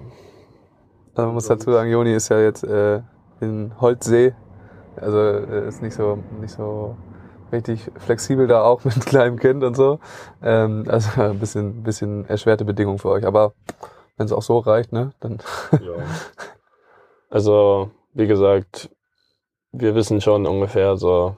[1.16, 3.02] Also man muss dazu sagen, Joni ist ja jetzt äh,
[3.40, 4.34] in Holzsee.
[4.98, 6.96] Also äh, ist nicht so nicht so
[7.52, 10.00] richtig flexibel da auch mit kleinem Kind und so.
[10.44, 13.26] Ähm, also ein bisschen bisschen erschwerte Bedingungen für euch.
[13.26, 13.54] Aber
[14.18, 15.40] wenn es auch so reicht, ne, dann
[17.30, 18.90] Also, wie gesagt,
[19.74, 21.36] wir wissen schon ungefähr so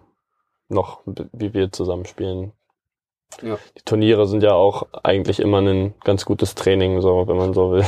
[0.70, 2.52] noch, wie wir zusammenspielen.
[3.42, 3.58] Ja.
[3.78, 7.72] Die Turniere sind ja auch eigentlich immer ein ganz gutes Training, so, wenn man so
[7.72, 7.86] will.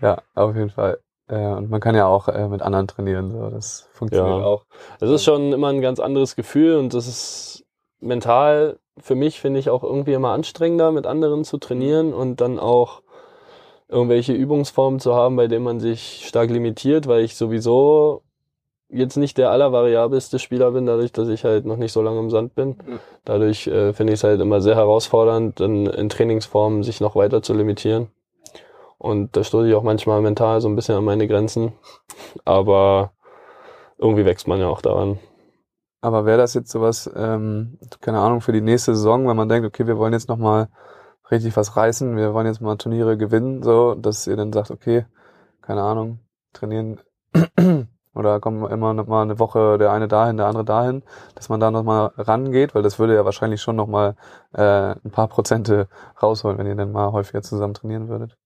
[0.00, 0.98] ja, auf jeden Fall.
[1.28, 4.44] Äh, und man kann ja auch äh, mit anderen trainieren, so das funktioniert Ja.
[4.44, 4.64] auch.
[5.00, 7.64] Es ist schon immer ein ganz anderes Gefühl und das ist
[8.00, 12.58] mental für mich, finde ich, auch irgendwie immer anstrengender, mit anderen zu trainieren und dann
[12.58, 13.02] auch
[13.88, 18.22] irgendwelche Übungsformen zu haben, bei denen man sich stark limitiert, weil ich sowieso
[18.88, 22.30] jetzt nicht der allervariabelste Spieler bin, dadurch, dass ich halt noch nicht so lange im
[22.30, 22.76] Sand bin.
[23.24, 27.42] Dadurch äh, finde ich es halt immer sehr herausfordernd, dann in Trainingsformen sich noch weiter
[27.42, 28.08] zu limitieren.
[28.98, 31.72] Und da stoße ich auch manchmal mental so ein bisschen an meine Grenzen.
[32.44, 33.12] Aber
[33.98, 35.18] irgendwie wächst man ja auch daran.
[36.00, 39.66] Aber wäre das jetzt sowas, ähm, keine Ahnung, für die nächste Saison, wenn man denkt,
[39.66, 40.68] okay, wir wollen jetzt nochmal
[41.30, 45.06] richtig was reißen, wir wollen jetzt mal Turniere gewinnen, so, dass ihr dann sagt, okay,
[45.62, 46.20] keine Ahnung,
[46.52, 47.00] trainieren
[48.14, 51.02] oder kommen immer noch mal eine Woche der eine dahin, der andere dahin,
[51.34, 54.16] dass man da nochmal rangeht, weil das würde ja wahrscheinlich schon nochmal
[54.52, 55.88] äh, ein paar Prozente
[56.22, 58.36] rausholen, wenn ihr dann mal häufiger zusammen trainieren würdet.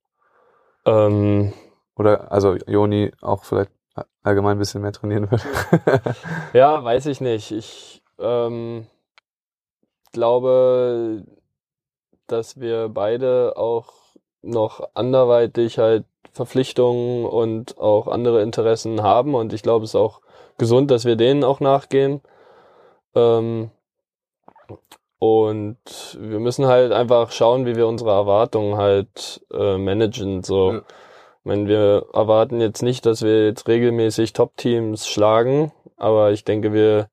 [0.85, 1.53] Ähm,
[1.97, 3.71] Oder also Joni auch vielleicht
[4.23, 5.43] allgemein ein bisschen mehr trainieren würde.
[6.53, 7.51] ja, weiß ich nicht.
[7.51, 8.87] Ich ähm,
[10.13, 11.25] glaube,
[12.27, 13.93] dass wir beide auch
[14.43, 20.21] noch anderweitig halt Verpflichtungen und auch andere Interessen haben und ich glaube, es ist auch
[20.59, 22.21] gesund, dass wir denen auch nachgehen.
[23.15, 23.71] Ähm,
[25.21, 25.77] und
[26.19, 30.43] wir müssen halt einfach schauen, wie wir unsere Erwartungen halt äh, managen.
[30.43, 30.79] So, Ja.
[30.79, 36.73] ich meine, wir erwarten jetzt nicht, dass wir jetzt regelmäßig Top-Teams schlagen, aber ich denke,
[36.73, 37.11] wir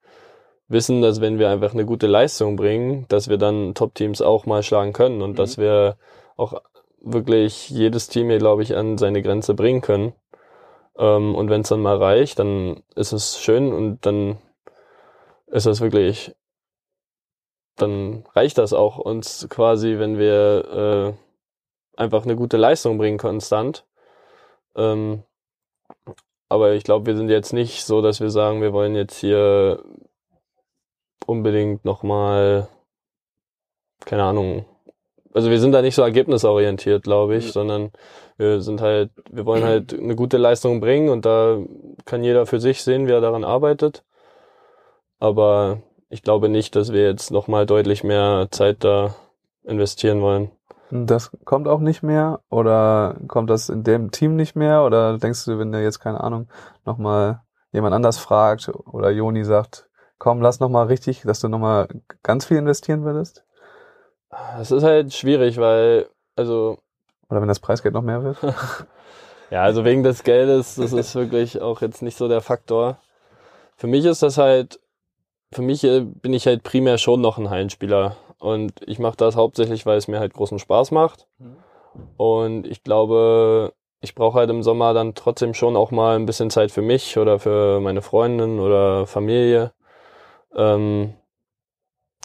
[0.69, 4.63] wissen, dass wenn wir einfach eine gute Leistung bringen, dass wir dann Top-Teams auch mal
[4.63, 5.35] schlagen können und Mhm.
[5.35, 5.97] dass wir
[6.37, 6.61] auch
[7.01, 10.13] wirklich jedes Team hier, glaube ich, an seine Grenze bringen können.
[10.97, 14.37] Ähm, und wenn es dann mal reicht, dann ist es schön und dann
[15.47, 16.33] ist das wirklich,
[17.77, 21.15] dann reicht das auch uns quasi, wenn wir
[21.95, 23.85] äh, einfach eine gute Leistung bringen konstant.
[24.75, 25.23] Ähm,
[26.49, 29.83] aber ich glaube, wir sind jetzt nicht so, dass wir sagen, wir wollen jetzt hier
[31.25, 32.67] unbedingt nochmal,
[34.05, 34.65] keine Ahnung,
[35.33, 37.51] also wir sind da nicht so ergebnisorientiert, glaube ich, Ja.
[37.51, 37.91] sondern
[38.37, 41.59] wir sind halt, wir wollen halt eine gute Leistung bringen und da
[42.05, 44.03] kann jeder für sich sehen, wie er daran arbeitet.
[45.19, 49.15] Aber ich glaube nicht, dass wir jetzt nochmal deutlich mehr Zeit da
[49.63, 50.51] investieren wollen.
[50.89, 55.43] Das kommt auch nicht mehr oder kommt das in dem Team nicht mehr oder denkst
[55.45, 56.47] du, wenn der jetzt keine Ahnung
[56.85, 57.41] nochmal
[57.73, 61.89] jemand anders fragt oder Joni sagt, komm, lass nochmal richtig, dass du nochmal
[62.23, 63.43] ganz viel investieren würdest?
[64.59, 66.77] Es ist halt schwierig, weil, also
[67.29, 68.37] Oder wenn das Preisgeld noch mehr wird?
[69.49, 72.97] Ja, also wegen des Geldes, das ist wirklich auch jetzt nicht so der Faktor.
[73.77, 74.77] Für mich ist das halt,
[75.51, 78.17] für mich äh, bin ich halt primär schon noch ein Hallenspieler.
[78.39, 81.27] Und ich mache das hauptsächlich, weil es mir halt großen Spaß macht.
[82.17, 86.49] Und ich glaube, ich brauche halt im Sommer dann trotzdem schon auch mal ein bisschen
[86.49, 89.73] Zeit für mich oder für meine Freundin oder Familie,
[90.55, 91.15] ähm,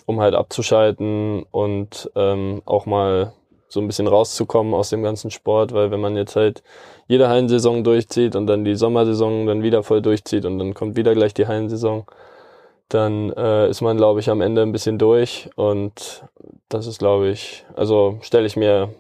[0.06, 3.32] um halt abzuschalten und ähm, auch mal
[3.68, 6.62] so ein bisschen rauszukommen aus dem ganzen Sport, weil wenn man jetzt halt
[7.08, 11.14] jede Hallensaison durchzieht und dann die Sommersaison dann wieder voll durchzieht und dann kommt wieder
[11.14, 12.04] gleich die Hallensaison,
[12.94, 16.24] dann äh, ist man, glaube ich, am Ende ein bisschen durch und
[16.68, 18.90] das ist, glaube ich, also stelle ich mir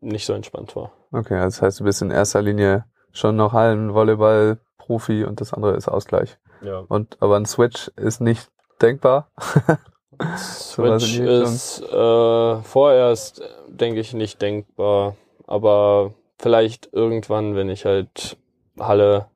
[0.00, 0.92] nicht so entspannt vor.
[1.12, 5.54] Okay, also das heißt, du bist in erster Linie schon noch Hallenvolleyball Profi und das
[5.54, 6.36] andere ist Ausgleich.
[6.62, 6.84] Ja.
[6.88, 8.50] Und aber ein Switch ist nicht
[8.82, 9.30] denkbar.
[10.36, 18.36] Switch ist äh, vorerst, äh, denke ich, nicht denkbar, aber vielleicht irgendwann, wenn ich halt
[18.78, 19.26] Halle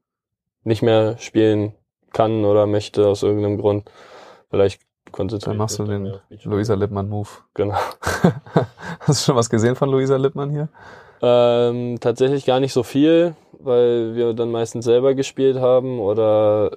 [0.63, 1.73] nicht mehr spielen
[2.13, 3.91] kann oder möchte aus irgendeinem Grund,
[4.51, 4.81] vielleicht
[5.13, 6.13] konzentriere Dann machst du den.
[6.45, 7.29] Luisa Lippmann-Move.
[7.55, 7.77] Genau.
[9.01, 10.69] Hast du schon was gesehen von Luisa Lippmann hier?
[11.21, 16.73] Ähm, tatsächlich gar nicht so viel, weil wir dann meistens selber gespielt haben oder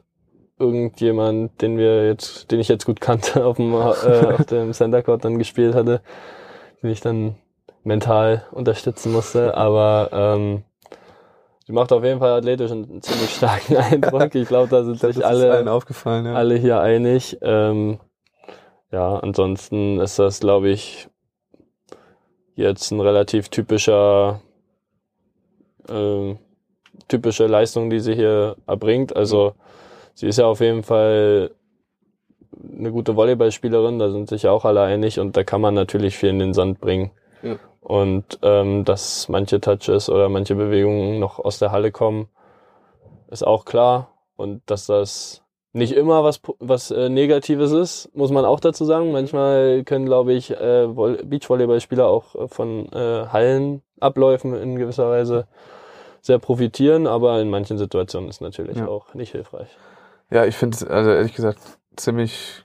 [0.57, 5.03] irgendjemand, den wir jetzt, den ich jetzt gut kannte, auf dem, äh, auf dem Center
[5.03, 6.01] Court dann gespielt hatte,
[6.81, 7.35] den ich dann
[7.83, 9.55] mental unterstützen musste.
[9.55, 10.63] Aber ähm,
[11.65, 14.33] sie macht auf jeden Fall athletisch einen ziemlich starken Eindruck.
[14.35, 15.63] Ich glaube, da sind glaub, sich alle.
[16.25, 16.33] Ja.
[16.35, 17.37] alle hier einig.
[17.41, 17.99] Ähm,
[18.91, 21.07] ja, ansonsten ist das, glaube ich,
[22.55, 24.41] jetzt ein relativ typischer,
[25.89, 26.39] ähm,
[27.07, 29.15] typische Leistung, die sie hier erbringt.
[29.15, 29.53] Also
[30.13, 31.51] sie ist ja auf jeden Fall
[32.77, 36.29] eine gute Volleyballspielerin, da sind sich auch alle einig und da kann man natürlich viel
[36.29, 37.11] in den Sand bringen.
[37.41, 37.57] Ja.
[37.81, 42.29] Und ähm, dass manche Touches oder manche Bewegungen noch aus der Halle kommen,
[43.29, 44.09] ist auch klar.
[44.35, 49.11] Und dass das nicht immer was, was äh, Negatives ist, muss man auch dazu sagen.
[49.11, 55.47] Manchmal können, glaube ich, äh, Voll- Beachvolleyballspieler auch äh, von äh, Hallenabläufen in gewisser Weise
[56.21, 58.87] sehr profitieren, aber in manchen Situationen ist natürlich Ja.
[58.87, 59.69] auch nicht hilfreich.
[60.29, 61.59] Ja, ich finde, also ehrlich gesagt,
[61.95, 62.63] ziemlich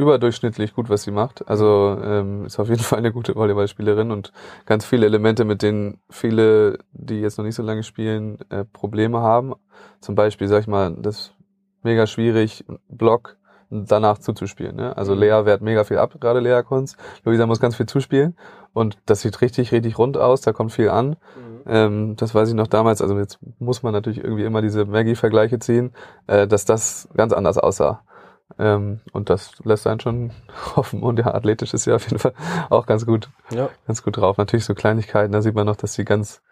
[0.00, 1.48] überdurchschnittlich gut, was sie macht.
[1.48, 4.32] Also ähm, ist auf jeden Fall eine gute Volleyballspielerin und
[4.66, 9.20] ganz viele Elemente, mit denen viele, die jetzt noch nicht so lange spielen, äh, Probleme
[9.20, 9.54] haben.
[10.00, 11.34] Zum Beispiel, sag ich mal, das ist
[11.82, 13.36] mega schwierig, Block
[13.70, 14.76] danach zuzuspielen.
[14.76, 14.96] Ne?
[14.96, 16.96] Also Lea wehrt mega viel ab, gerade Lea Kunz.
[17.24, 18.36] Luisa muss ganz viel zuspielen
[18.72, 21.16] und das sieht richtig, richtig rund aus, da kommt viel an.
[21.66, 25.58] Ähm, das weiß ich noch damals, also jetzt muss man natürlich irgendwie immer diese Maggie-Vergleiche
[25.58, 25.92] ziehen,
[26.26, 28.02] äh, dass das ganz anders aussah.
[28.58, 30.30] Ähm, und das lässt einen schon
[30.76, 31.02] hoffen.
[31.02, 32.32] Und ja, athletisch ist ja auf jeden Fall
[32.68, 33.68] auch ganz gut, Ja.
[33.86, 34.36] ganz gut drauf.
[34.38, 36.42] Natürlich so Kleinigkeiten, da sieht man noch, dass sie ganz,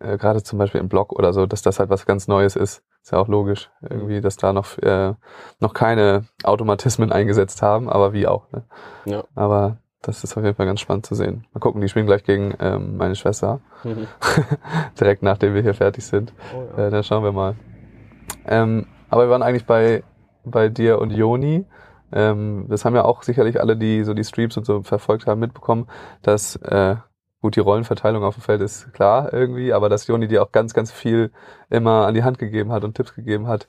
[0.00, 2.82] äh, gerade zum Beispiel im Block oder so, dass das halt was ganz Neues ist.
[3.02, 5.14] Ist ja auch logisch, irgendwie, dass da noch, äh,
[5.58, 8.50] noch keine Automatismen eingesetzt haben, aber wie auch.
[8.52, 8.64] Ne?
[9.06, 9.24] Ja.
[9.34, 11.46] Aber das ist auf jeden Fall ganz spannend zu sehen.
[11.52, 13.60] Mal gucken, die spielen gleich gegen ähm, meine Schwester.
[13.84, 14.06] Mhm.
[15.00, 16.32] Direkt nachdem wir hier fertig sind.
[16.54, 16.86] Oh, ja.
[16.86, 17.54] Äh, dann schauen wir mal.
[18.46, 20.02] Ähm, aber wir waren eigentlich bei,
[20.44, 21.66] bei dir und Joni.
[22.12, 25.40] Ähm, das haben ja auch sicherlich alle, die so die Streams und so verfolgt haben,
[25.40, 25.86] mitbekommen,
[26.22, 26.96] dass äh,
[27.40, 30.74] gut die Rollenverteilung auf dem Feld ist klar irgendwie, aber dass Joni dir auch ganz,
[30.74, 31.32] ganz viel
[31.70, 33.66] immer an die Hand gegeben hat und Tipps gegeben hat.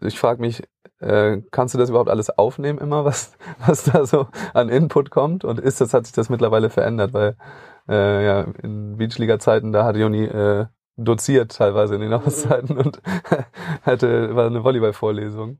[0.00, 0.62] Ich frage mich,
[1.00, 3.36] äh, kannst du das überhaupt alles aufnehmen immer, was,
[3.66, 5.44] was da so an Input kommt?
[5.44, 7.12] Und ist das, hat sich das mittlerweile verändert?
[7.12, 7.36] Weil
[7.88, 13.00] äh, ja, in Beachliga-Zeiten, da hat Joni äh, doziert teilweise in den Auszeiten und
[13.82, 15.58] hatte, war eine Volleyball-Vorlesung.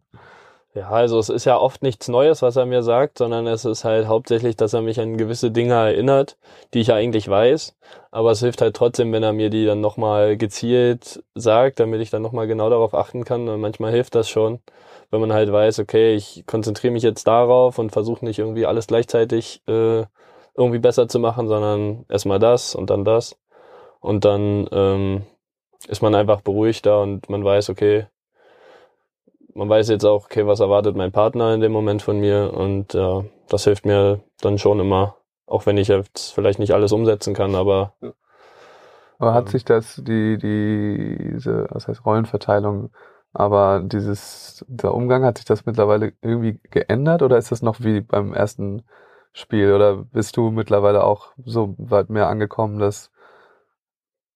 [0.75, 3.85] Ja, also es ist ja oft nichts Neues, was er mir sagt, sondern es ist
[3.85, 6.39] halt hauptsächlich, dass er mich an gewisse Dinge erinnert,
[6.73, 7.77] die ich ja eigentlich weiß.
[8.11, 12.09] Aber es hilft halt trotzdem, wenn er mir die dann nochmal gezielt sagt, damit ich
[12.09, 13.49] dann nochmal genau darauf achten kann.
[13.51, 14.61] Und manchmal hilft das schon,
[15.11, 18.87] wenn man halt weiß, okay, ich konzentriere mich jetzt darauf und versuche nicht irgendwie alles
[18.87, 20.05] gleichzeitig äh,
[20.57, 23.37] irgendwie besser zu machen, sondern erstmal das und dann das.
[24.01, 25.23] Und dann ähm,
[25.89, 28.07] ist man einfach beruhigter und man weiß, okay,
[29.55, 32.95] man weiß jetzt auch, okay, was erwartet mein Partner in dem Moment von mir und
[32.95, 37.35] äh, das hilft mir dann schon immer, auch wenn ich jetzt vielleicht nicht alles umsetzen
[37.35, 37.95] kann, aber
[39.19, 39.51] Aber hat Ähm.
[39.51, 42.91] sich das, die, die, diese, was heißt Rollenverteilung,
[43.33, 48.01] aber dieses, der Umgang, hat sich das mittlerweile irgendwie geändert oder ist das noch wie
[48.01, 48.83] beim ersten
[49.33, 53.11] Spiel oder bist du mittlerweile auch so weit mehr angekommen, dass,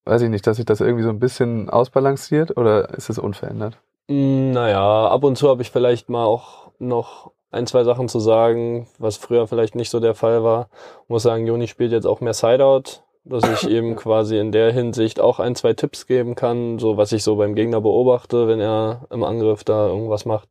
[0.06, 3.78] weiß ich nicht, dass sich das irgendwie so ein bisschen ausbalanciert oder ist es unverändert?
[4.08, 8.20] Mm, Naja, ab und zu habe ich vielleicht mal auch noch ein, zwei Sachen zu
[8.20, 10.68] sagen, was früher vielleicht nicht so der Fall war.
[11.04, 14.72] Ich muss sagen, Joni spielt jetzt auch mehr Sideout, dass ich eben quasi in der
[14.72, 18.60] Hinsicht auch ein, zwei Tipps geben kann, so was ich so beim Gegner beobachte, wenn
[18.60, 20.48] er im Angriff da irgendwas macht.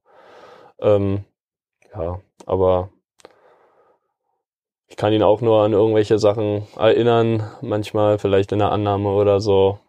[0.79, 1.25] Ähm,
[1.95, 2.89] ja, aber
[4.87, 9.39] ich kann ihn auch nur an irgendwelche Sachen erinnern, manchmal vielleicht in der Annahme oder
[9.39, 9.79] so,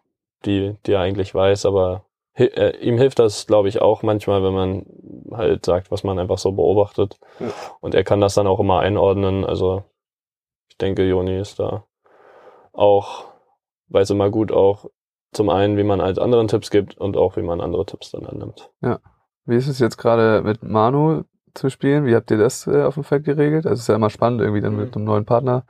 [0.45, 2.03] die, die er eigentlich weiß, aber
[2.37, 4.85] äh, ihm hilft das, glaube ich, auch manchmal, wenn man
[5.31, 7.19] halt sagt, was man einfach so beobachtet.
[7.39, 7.47] Ja.
[7.81, 9.43] Und er kann das dann auch immer einordnen.
[9.45, 9.83] Also
[10.69, 11.85] ich denke, Joni ist da
[12.73, 13.25] auch,
[13.89, 14.85] weiß immer gut auch
[15.33, 18.25] zum einen, wie man halt anderen Tipps gibt und auch, wie man andere Tipps dann
[18.25, 18.71] annimmt.
[19.45, 21.23] Wie ist es jetzt gerade mit Manu
[21.53, 22.05] zu spielen?
[22.05, 23.65] Wie habt ihr das äh, auf dem Feld geregelt?
[23.65, 24.79] Also es ist ja immer spannend, irgendwie dann Mhm.
[24.79, 25.65] mit einem neuen Partner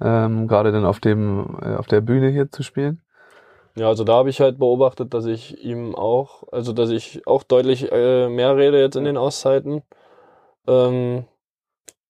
[0.00, 3.02] ähm, gerade dann auf dem äh, auf der Bühne hier zu spielen.
[3.78, 7.44] Ja, also da habe ich halt beobachtet, dass ich ihm auch, also dass ich auch
[7.44, 9.82] deutlich äh, mehr rede jetzt in den Auszeiten.
[10.66, 11.26] Ähm,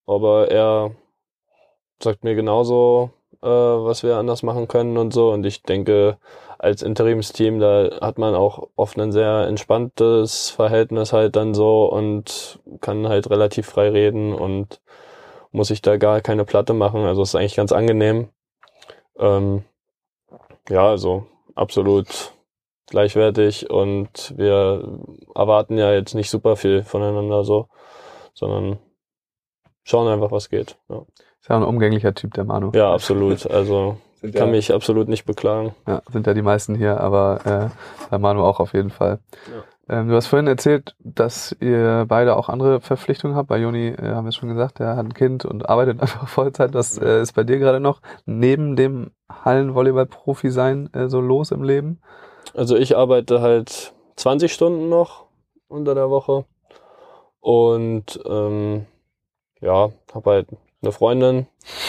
[0.06, 0.92] aber er
[2.02, 3.10] sagt mir genauso,
[3.42, 5.30] äh, was wir anders machen können und so.
[5.30, 6.16] Und ich denke,
[6.58, 12.60] als Interimsteam, da hat man auch oft ein sehr entspanntes Verhältnis halt dann so und
[12.80, 14.80] kann halt relativ frei reden und
[15.52, 17.04] muss sich da gar keine Platte machen.
[17.04, 18.30] Also ist eigentlich ganz angenehm.
[19.18, 19.64] Ähm,
[20.70, 21.26] ja, also
[21.58, 22.32] absolut
[22.86, 25.00] gleichwertig und wir
[25.34, 27.68] erwarten ja jetzt nicht super viel voneinander so,
[28.34, 28.78] sondern
[29.84, 30.78] schauen einfach, was geht.
[30.88, 31.04] Ja,
[31.40, 32.70] Ist ja ein umgänglicher Typ, der Manu.
[32.74, 33.46] ja absolut.
[33.46, 35.74] Also Sind kann ja, mich absolut nicht beklagen.
[35.86, 39.20] ja, sind ja die meisten hier, aber äh, bei Manu auch auf jeden Fall.
[39.88, 43.48] Ähm, du hast vorhin erzählt, dass ihr beide auch andere Verpflichtungen habt.
[43.48, 46.74] Bei Joni äh, haben wir schon gesagt, der hat ein Kind und arbeitet einfach Vollzeit.
[46.74, 51.62] Das äh, ist bei dir gerade noch neben dem Hallenvolleyball-Profi sein äh, so los im
[51.62, 52.00] Leben.
[52.54, 55.26] Also ich arbeite halt 20 Stunden noch
[55.68, 56.44] unter der Woche
[57.40, 58.86] und ähm,
[59.60, 60.48] ja, habe halt
[60.82, 61.46] eine Freundin,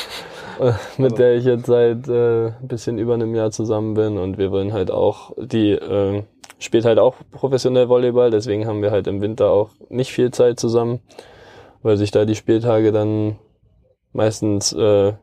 [0.59, 4.37] äh, mit der ich jetzt seit äh, ein bisschen über einem Jahr zusammen bin und
[4.37, 6.23] wir wollen halt auch, die äh,
[6.59, 10.59] spielt halt auch professionell Volleyball, deswegen haben wir halt im Winter auch nicht viel Zeit
[10.59, 10.99] zusammen,
[11.81, 13.37] weil sich da die Spieltage dann
[14.13, 15.13] meistens äh,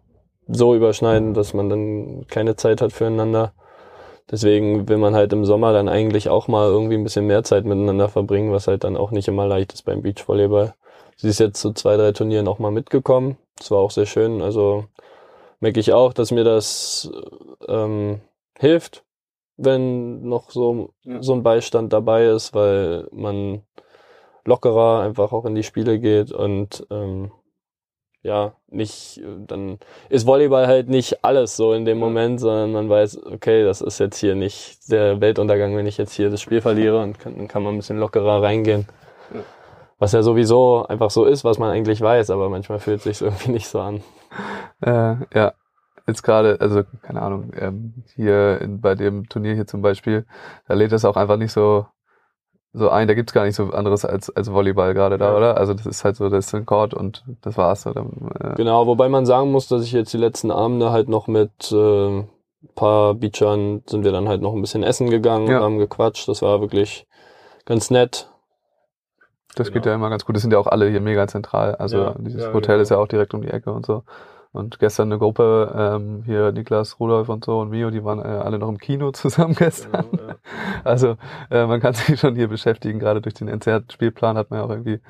[0.49, 3.53] so überschneiden, dass man dann keine Zeit hat füreinander.
[4.31, 7.65] Deswegen will man halt im Sommer dann eigentlich auch mal irgendwie ein bisschen mehr Zeit
[7.65, 10.75] miteinander verbringen, was halt dann auch nicht immer leicht ist beim Beachvolleyball.
[11.17, 13.37] Sie ist jetzt zu zwei, drei Turnieren auch mal mitgekommen.
[13.57, 14.43] Das war auch sehr schön.
[14.43, 14.85] Also
[15.61, 17.11] merke ich auch, dass mir das
[17.69, 18.21] ähm,
[18.59, 19.05] hilft,
[19.57, 21.23] wenn noch so, Ja.
[21.23, 23.63] so ein Beistand dabei ist, weil man
[24.45, 27.33] lockerer einfach auch in die Spiele geht und ähm,
[28.23, 29.79] ja, nicht, dann
[30.09, 34.01] ist Volleyball halt nicht alles so in dem Moment, sondern man weiß, okay, das ist
[34.01, 37.47] jetzt hier nicht der Weltuntergang, wenn ich jetzt hier das Spiel verliere und kann, dann
[37.47, 38.89] kann man ein bisschen lockerer reingehen.
[39.33, 39.41] Ja.
[39.99, 43.53] Was ja sowieso einfach so ist, was man eigentlich weiß, aber manchmal fühlt sich irgendwie
[43.53, 44.03] nicht so an.
[44.83, 45.55] Äh, ja,
[46.07, 50.25] jetzt gerade, also keine Ahnung, ähm, hier in, bei dem Turnier hier zum Beispiel,
[50.69, 51.87] da lädt das auch einfach nicht so
[52.73, 55.37] so ein, da gibt's gar nicht so anderes als, als Volleyball gerade da, Ja.
[55.37, 55.57] oder?
[55.57, 57.87] Also das ist halt so, das ist ein Court und das war's.
[57.87, 58.05] Oder,
[58.39, 61.73] äh, Genau, wobei man sagen muss, dass ich jetzt die letzten Abende halt noch mit
[61.73, 62.29] äh, ein
[62.75, 65.59] paar Beachern sind wir dann halt noch ein bisschen essen gegangen Ja.
[65.59, 66.29] und haben gequatscht.
[66.29, 67.07] Das war wirklich
[67.65, 68.31] ganz nett.
[69.55, 69.93] Das geht Genau.
[69.93, 70.37] ja immer ganz gut.
[70.37, 71.77] Das sind ja auch alle hier mega zentral.
[71.77, 72.83] Also Ja, dieses Hotel genau.
[72.83, 74.03] ist ja auch direkt um die Ecke und so.
[74.53, 78.23] Und gestern eine Gruppe, ähm, hier Niklas, Rudolf und so und Mio, die waren äh,
[78.23, 80.11] alle noch im Kino zusammen gestern.
[80.11, 80.37] Genau, ja.
[80.85, 81.17] Also
[81.51, 82.99] äh, man kann sich schon hier beschäftigen.
[82.99, 85.01] Gerade durch den NCR-Spielplan hat man ja auch irgendwie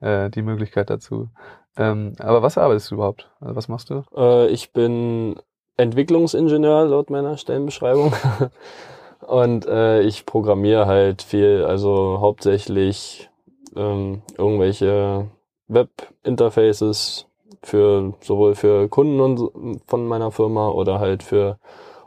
[0.00, 1.28] äh, die Möglichkeit dazu.
[1.76, 3.30] Ähm, aber was arbeitest du überhaupt?
[3.40, 4.04] Also was machst du?
[4.16, 5.36] Äh, ich bin
[5.76, 8.12] Entwicklungsingenieur laut meiner Stellenbeschreibung.
[9.26, 13.28] Und äh, ich programmiere halt viel, also hauptsächlich
[13.74, 15.28] ähm, irgendwelche
[15.68, 17.26] Web-Interfaces
[17.66, 21.58] für sowohl für Kunden und, von meiner Firma oder halt für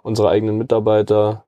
[0.02, 1.46] unsere eigenen Mitarbeiter,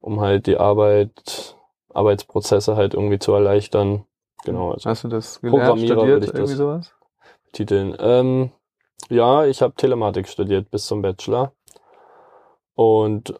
[0.00, 1.56] um halt die Arbeit,
[1.92, 4.04] Arbeitsprozesse halt irgendwie zu erleichtern.
[4.44, 6.92] Genau, also Hast du das gelernt, studiert, ich das- irgendwie sowas?
[7.52, 7.96] Titeln.
[7.98, 8.50] Ähm,
[9.08, 11.52] ja, ich habe Telematik studiert bis zum Bachelor
[12.74, 13.34] und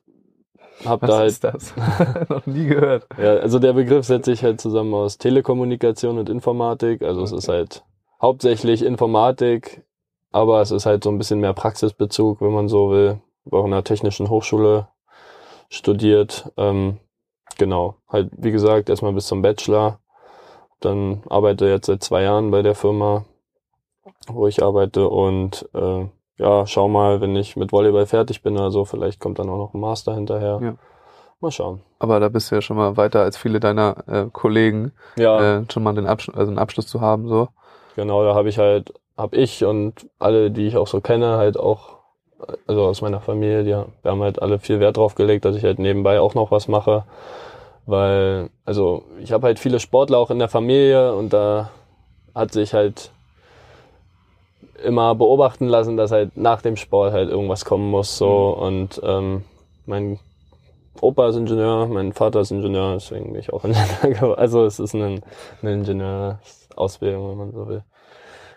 [0.85, 1.75] habe da halt, ist das?
[2.29, 3.07] Noch nie gehört.
[3.19, 7.03] ja, also der Begriff setzt sich halt zusammen aus Telekommunikation und Informatik.
[7.03, 7.85] Also es ist halt
[8.21, 9.83] hauptsächlich Informatik,
[10.35, 13.21] aber es ist halt so ein bisschen mehr Praxisbezug, wenn man so will.
[13.53, 14.89] Auch in einer technischen Hochschule
[15.69, 16.51] studiert.
[16.57, 16.99] Ähm,
[17.57, 20.01] genau, halt wie gesagt erstmal bis zum Bachelor.
[20.81, 23.25] Dann arbeite jetzt seit zwei Jahren bei der Firma,
[24.27, 26.07] wo ich arbeite und äh,
[26.37, 29.59] ja, schau mal, wenn ich mit Volleyball fertig bin oder so, vielleicht kommt dann auch
[29.59, 30.59] noch ein Master hinterher.
[30.61, 30.75] Ja.
[31.39, 31.81] Mal schauen.
[32.01, 35.65] Aber da bist du ja schon mal weiter als viele deiner äh, Kollegen, Ja, äh,
[35.71, 37.49] schon mal den Abschluss, also einen Abschluss zu haben, so.
[37.95, 41.59] genau, da habe ich halt, habe ich und alle, die ich auch so kenne, halt
[41.59, 41.99] auch,
[42.67, 45.65] also aus meiner Familie, die, wir haben halt alle viel Wert drauf gelegt, dass ich
[45.65, 47.05] halt nebenbei auch noch was mache.
[47.87, 51.71] Weil, also ich habe halt viele Sportler auch in der Familie und da
[52.35, 53.11] hat sich halt
[54.83, 58.17] immer beobachten lassen, dass halt nach dem Sport halt irgendwas kommen muss.
[58.17, 59.45] So und ähm,
[59.87, 60.19] mein
[61.01, 63.65] Opa ist Ingenieur, mein Vater ist Ingenieur, deswegen bin ich auch
[64.03, 64.39] Ingenieur.
[64.39, 65.23] Also es ist ein,
[65.63, 67.85] eine Ingenieursausbildung, wenn man so will.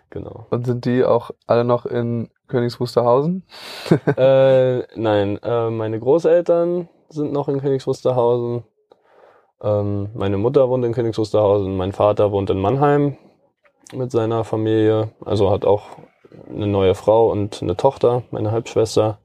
[0.10, 0.48] Genau.
[0.50, 3.46] Und sind die auch alle noch in Königs Wusterhausen?
[4.18, 8.64] äh, nein, äh, meine Großeltern sind noch in Königs Wusterhausen.
[9.62, 11.76] Ähm, meine Mutter wohnt in Königs Wusterhausen.
[11.76, 13.18] Mein Vater wohnt in Mannheim
[13.94, 15.12] mit seiner Familie.
[15.26, 15.98] Also hat auch
[16.50, 19.20] eine neue Frau und eine Tochter, meine Halbschwester.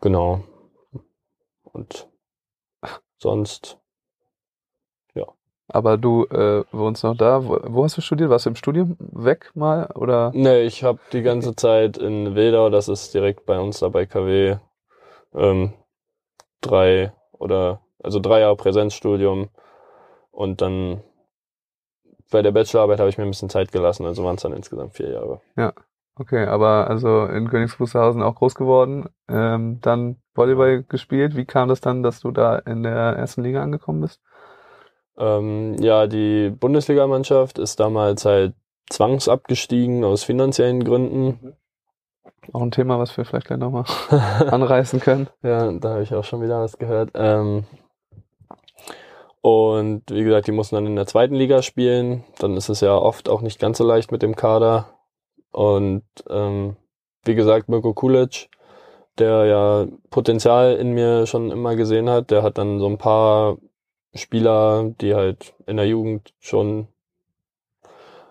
[0.00, 0.40] Genau.
[1.64, 2.08] Und
[3.18, 3.78] sonst
[5.72, 7.44] Aber du äh, wohnst noch da.
[7.44, 8.30] Wo, wo hast du studiert?
[8.30, 9.86] Warst du im Studium weg mal?
[9.94, 10.30] Oder?
[10.34, 14.06] Nee, ich habe die ganze Zeit in Wildau, das ist direkt bei uns da bei
[14.06, 14.56] KW,
[15.34, 15.72] ähm,
[16.60, 19.48] drei oder also drei Jahre Präsenzstudium
[20.30, 21.02] und dann
[22.30, 24.94] bei der Bachelorarbeit habe ich mir ein bisschen Zeit gelassen, also waren es dann insgesamt
[24.94, 25.40] vier Jahre.
[26.14, 31.36] Okay, aber also in Königs Wusterhausen auch groß geworden, ähm, dann Volleyball gespielt.
[31.36, 34.20] Wie kam das dann, dass du da in der ersten Liga angekommen bist?
[35.18, 38.54] Ähm, ja, die Bundesligamannschaft ist damals halt
[38.90, 41.56] zwangsabgestiegen aus finanziellen Gründen.
[42.52, 43.84] Auch ein Thema, was wir vielleicht gleich nochmal
[44.50, 45.28] anreißen können.
[45.42, 47.10] Ja, da habe ich auch schon wieder was gehört.
[47.14, 47.64] Ähm,
[49.40, 52.24] und wie gesagt, die mussten dann in der zweiten Liga spielen.
[52.38, 54.86] Dann ist es ja oft auch nicht ganz so leicht mit dem Kader.
[55.50, 56.76] Und ähm,
[57.24, 58.48] wie gesagt, Mirko Kulic,
[59.18, 63.58] der ja Potenzial in mir schon immer gesehen hat, der hat dann so ein paar
[64.14, 66.88] Spieler, die halt in der Jugend schon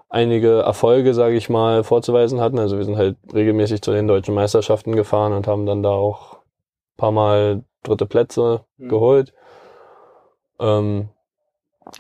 [0.10, 2.60] einige Erfolge, sage ich mal, vorzuweisen hatten.
[2.60, 6.34] Also wir sind halt regelmäßig zu den deutschen Meisterschaften gefahren und haben dann da auch
[6.36, 8.90] ein paar Mal dritte Plätze Mhm.
[8.90, 9.34] geholt.
[10.60, 11.10] Ähm,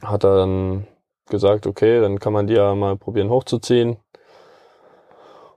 [0.04, 0.88] hat er dann
[1.30, 3.98] gesagt, okay, dann kann man die ja mal probieren hochzuziehen.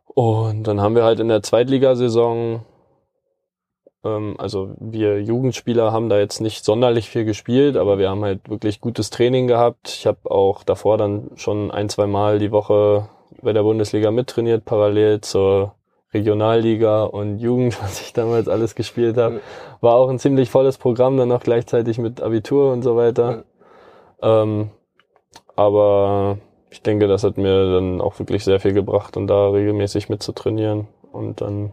[0.07, 2.64] Und dann haben wir halt in der Zweitligasaison,
[4.05, 8.80] also wir Jugendspieler haben da jetzt nicht sonderlich viel gespielt, aber wir haben halt wirklich
[8.80, 9.88] gutes Training gehabt.
[9.88, 13.09] Ich habe auch davor dann schon ein, zwei Mal die Woche
[13.42, 15.74] bei der Bundesliga mittrainiert, parallel zur
[16.12, 19.40] Regionalliga und Jugend, was ich damals alles gespielt habe.
[19.80, 23.44] War auch ein ziemlich volles Programm, dann auch gleichzeitig mit Abitur und so weiter.
[24.22, 24.70] Ähm,
[25.57, 26.38] aber
[26.70, 30.22] ich denke, das hat mir dann auch wirklich sehr viel gebracht und da regelmäßig mit
[30.22, 30.88] zu trainieren.
[31.12, 31.72] Und dann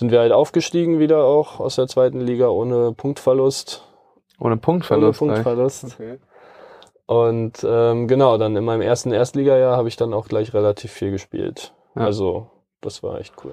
[0.00, 3.84] sind wir halt aufgestiegen wieder auch aus der zweiten Liga ohne Punktverlust.
[4.40, 5.20] Ohne Punktverlust.
[5.22, 5.34] ohne.
[5.34, 5.84] Punktverlust.
[5.94, 6.18] Okay.
[7.06, 11.10] Und ähm, genau, dann in meinem ersten Erstligajahr habe ich dann auch gleich relativ viel
[11.10, 11.74] gespielt.
[11.94, 12.02] Ja.
[12.06, 12.48] Also
[12.80, 13.52] das war echt cool.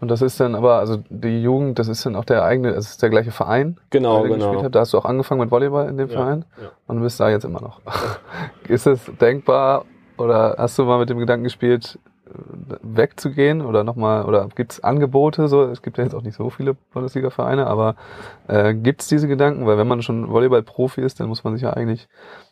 [0.00, 2.90] Und das ist dann aber, also die Jugend, das ist dann auch der eigene, es
[2.90, 4.62] ist der gleiche Verein, Genau, der gespielt genau.
[4.62, 4.74] hat.
[4.76, 6.70] Da hast du auch angefangen mit Volleyball in dem Ja, Verein ja.
[6.86, 7.80] und du bist da jetzt immer noch.
[8.68, 9.84] ist es denkbar
[10.16, 11.98] oder hast du mal mit dem Gedanken gespielt,
[12.82, 15.48] wegzugehen oder nochmal, oder gibt es Angebote?
[15.48, 17.96] So, es gibt ja jetzt auch nicht so viele Bundesliga-Vereine, aber
[18.48, 19.66] äh, gibt es diese Gedanken?
[19.66, 22.08] Weil wenn man schon Volleyball-Profi ist, dann muss man sich ja eigentlich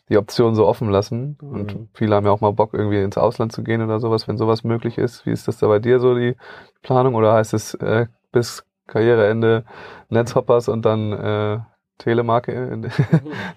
[0.09, 1.37] die Option so offen lassen.
[1.41, 1.89] Und Mhm.
[1.93, 4.63] viele haben ja auch mal Bock, irgendwie ins Ausland zu gehen oder sowas, wenn sowas
[4.63, 5.25] möglich ist.
[5.25, 6.35] Wie ist das da bei dir so, die
[6.81, 7.15] Planung?
[7.15, 9.65] Oder heißt es äh, bis Karriereende
[10.09, 11.59] Netzhoppers und dann äh,
[11.97, 12.79] Telemarke,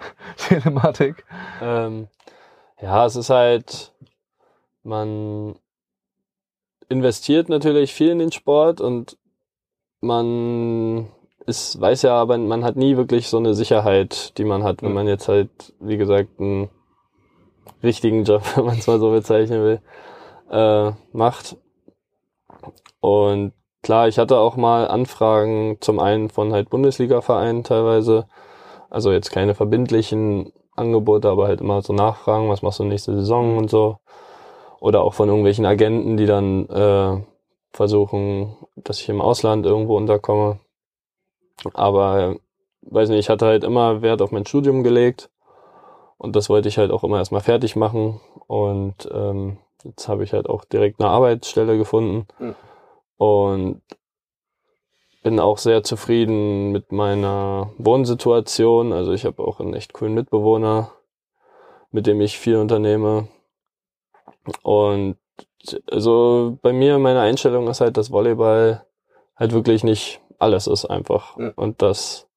[0.37, 1.25] Telematik?
[1.61, 2.09] Ähm,
[2.81, 3.93] ja, es ist halt,
[4.83, 5.55] man
[6.91, 9.16] investiert natürlich viel in den Sport und
[10.03, 11.09] man
[11.47, 14.91] ist, weiß ja, aber man hat nie wirklich so eine Sicherheit, die man hat, wenn
[14.91, 14.95] Mhm.
[14.97, 16.68] man jetzt halt, wie gesagt, einen
[17.82, 19.80] richtigen Job, wenn man es mal so bezeichnen will,
[20.51, 21.57] äh, macht.
[23.01, 28.26] Und klar, ich hatte auch mal Anfragen zum einen von halt Bundesliga-Vereinen teilweise,
[28.91, 33.57] also jetzt keine verbindlichen Angebote, aber halt immer so nachfragen, was machst du nächste Saison
[33.59, 33.99] und so.
[34.81, 37.22] Oder auch von irgendwelchen Agenten, die dann äh,
[37.72, 40.59] versuchen, dass ich im Ausland irgendwo unterkomme.
[41.74, 42.37] Aber
[42.83, 45.31] weiß nicht, ich hatte halt immer Wert auf mein Studium gelegt
[46.16, 48.20] und das wollte ich halt auch immer erstmal fertig machen.
[48.47, 52.55] Und ähm, jetzt habe ich halt auch direkt eine Arbeitsstelle gefunden Mhm.
[53.18, 53.83] und
[55.22, 58.95] bin auch sehr zufrieden mit meiner Wohnsituation.
[58.95, 60.93] Also ich habe auch einen echt coolen Mitbewohner,
[61.91, 63.28] mit dem ich viel unternehme.
[64.62, 65.16] Und
[65.91, 68.84] also bei mir, meine Einstellung ist halt, dass Volleyball
[69.36, 71.36] halt wirklich nicht alles ist einfach.
[71.38, 71.53] Ja.
[71.57, 72.28] Und dass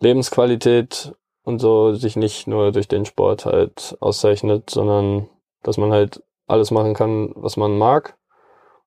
[0.00, 5.28] Lebensqualität und so sich nicht nur durch den Sport halt auszeichnet, sondern
[5.62, 8.16] dass man halt alles machen kann, was man mag.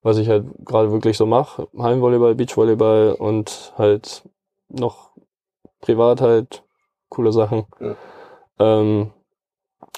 [0.04, 1.68] Was ich halt gerade wirklich so mache.
[1.78, 4.28] Heimvolleyball, Beachvolleyball und halt
[4.68, 5.12] noch
[5.80, 6.64] privat halt
[7.10, 7.66] coole Sachen.
[7.80, 7.96] Ja.
[8.58, 9.12] Ähm,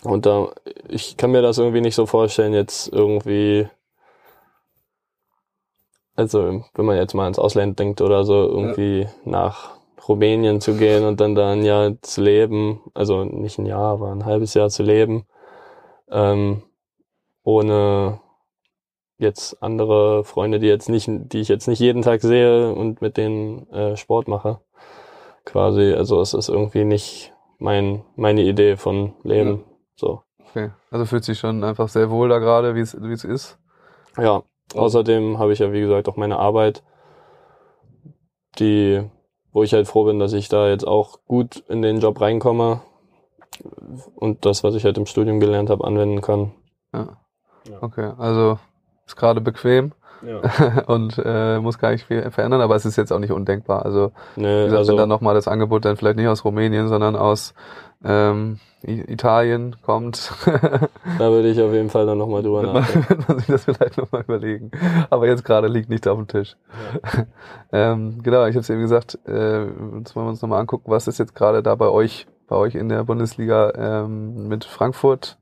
[0.01, 0.51] und da,
[0.89, 3.67] ich kann mir das irgendwie nicht so vorstellen, jetzt irgendwie,
[6.15, 9.77] also wenn man jetzt mal ins Ausland denkt oder so, irgendwie nach
[10.07, 14.11] Rumänien zu gehen und dann da ein Jahr zu leben, also nicht ein Jahr, aber
[14.11, 15.25] ein halbes Jahr zu leben,
[16.09, 16.63] ähm,
[17.43, 18.19] ohne
[19.17, 23.15] jetzt andere Freunde, die jetzt nicht, die ich jetzt nicht jeden Tag sehe und mit
[23.15, 24.59] denen äh, Sport mache.
[25.45, 29.63] Quasi, also es ist irgendwie nicht mein, meine Idee von Leben.
[29.95, 30.23] So.
[30.49, 30.71] Okay.
[30.91, 33.57] Also fühlt sich schon einfach sehr wohl da gerade, wie es wie es ist.
[34.17, 34.43] Ja,
[34.75, 36.83] außerdem habe ich ja, wie gesagt, auch meine Arbeit,
[38.59, 39.03] die,
[39.51, 42.81] wo ich halt froh bin, dass ich da jetzt auch gut in den Job reinkomme.
[44.15, 46.51] und das, was ich halt im Studium gelernt habe, anwenden kann.
[46.93, 47.17] Ja.
[47.81, 48.59] Okay, also
[49.05, 49.93] ist gerade bequem
[50.26, 50.84] Ja.
[50.88, 53.86] und äh, muss gar nicht viel verändern, aber es ist jetzt auch nicht undenkbar.
[53.86, 57.15] Also Nee, gesagt, also, wenn dann nochmal das Angebot dann vielleicht nicht aus Rumänien, sondern
[57.15, 57.53] aus
[58.03, 63.09] ähm, Italien kommt, da würde ich auf jeden Fall dann nochmal drüber nachdenken.
[63.09, 64.71] wird man sich das vielleicht nochmal überlegen.
[65.09, 66.55] Aber jetzt gerade liegt nicht auf dem Tisch.
[67.71, 69.63] ähm, genau, ich habe es eben gesagt, äh,
[69.97, 72.76] jetzt wollen wir uns nochmal angucken, was ist jetzt gerade da bei euch, bei euch
[72.76, 75.38] in der Bundesliga ähm, mit Frankfurt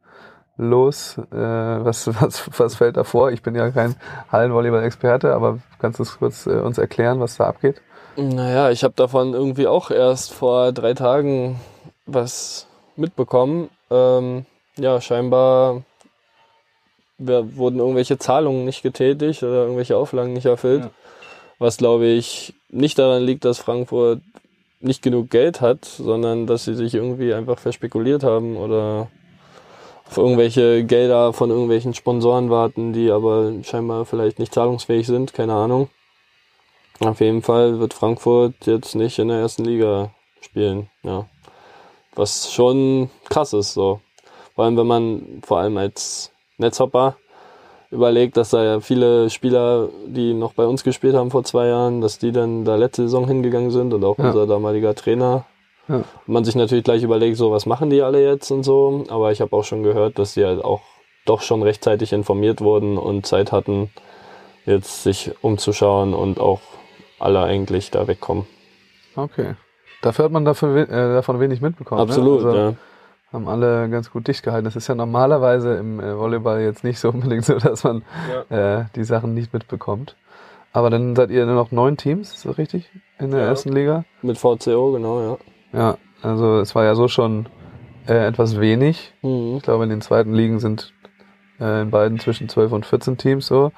[0.61, 1.17] los?
[1.31, 3.31] Äh, was, was, was fällt da vor?
[3.31, 3.95] Ich bin ja kein
[4.31, 7.81] Hallenvolleyball-Experte, aber kannst du es kurz äh, uns erklären, was da abgeht?
[8.15, 11.59] Naja, ich habe davon irgendwie auch erst vor drei Tagen
[12.05, 13.69] was mitbekommen.
[13.89, 14.45] Ähm,
[14.77, 15.83] ja, scheinbar
[17.17, 20.83] wurden irgendwelche Zahlungen nicht getätigt oder irgendwelche Auflagen nicht erfüllt.
[20.83, 20.91] Ja.
[21.59, 24.21] Was glaube ich nicht daran liegt, dass Frankfurt
[24.79, 29.09] nicht genug Geld hat, sondern dass sie sich irgendwie einfach verspekuliert haben oder
[30.11, 35.53] auf irgendwelche Gelder von irgendwelchen Sponsoren warten, die aber scheinbar vielleicht nicht zahlungsfähig sind, keine
[35.53, 35.87] Ahnung.
[36.99, 41.27] Auf jeden Fall wird Frankfurt jetzt nicht in der ersten Liga spielen, ja.
[42.13, 44.01] Was schon krass ist, so.
[44.53, 47.15] Vor allem, wenn man vor allem als Netzhopper
[47.89, 52.01] überlegt, dass da ja viele Spieler, die noch bei uns gespielt haben vor zwei Jahren,
[52.01, 54.25] dass die dann da letzte Saison hingegangen sind und auch Ja.
[54.25, 55.45] unser damaliger Trainer.
[55.87, 56.03] Ja.
[56.25, 59.03] Man sich natürlich gleich überlegt, so was machen die alle jetzt und so.
[59.09, 60.81] Aber ich habe auch schon gehört, dass die halt auch
[61.25, 63.89] doch schon rechtzeitig informiert wurden und Zeit hatten,
[64.65, 66.61] jetzt sich umzuschauen und auch
[67.19, 68.45] alle eigentlich da wegkommen.
[69.15, 69.55] Okay.
[70.01, 72.01] Dafür hat man dafür, äh, davon wenig mitbekommen.
[72.01, 72.47] Absolut, ne?
[72.47, 72.73] also, ja.
[73.33, 74.65] Haben alle ganz gut dicht gehalten.
[74.65, 78.03] Das ist ja normalerweise im äh, Volleyball jetzt nicht so unbedingt so, dass man
[78.49, 80.15] äh, die Sachen nicht mitbekommt.
[80.73, 82.89] Aber dann seid ihr nur noch neun Teams, ist das richtig?
[83.19, 83.45] In der Ja.
[83.47, 84.05] ersten Liga?
[84.21, 85.37] Mit VCO, genau, ja.
[85.73, 87.47] Ja, also es war ja so schon
[88.07, 89.13] äh, etwas wenig.
[89.21, 89.57] Mhm.
[89.57, 90.93] Ich glaube, in den zweiten Ligen sind
[91.59, 93.71] äh, in beiden zwischen 12 und 14 Teams so.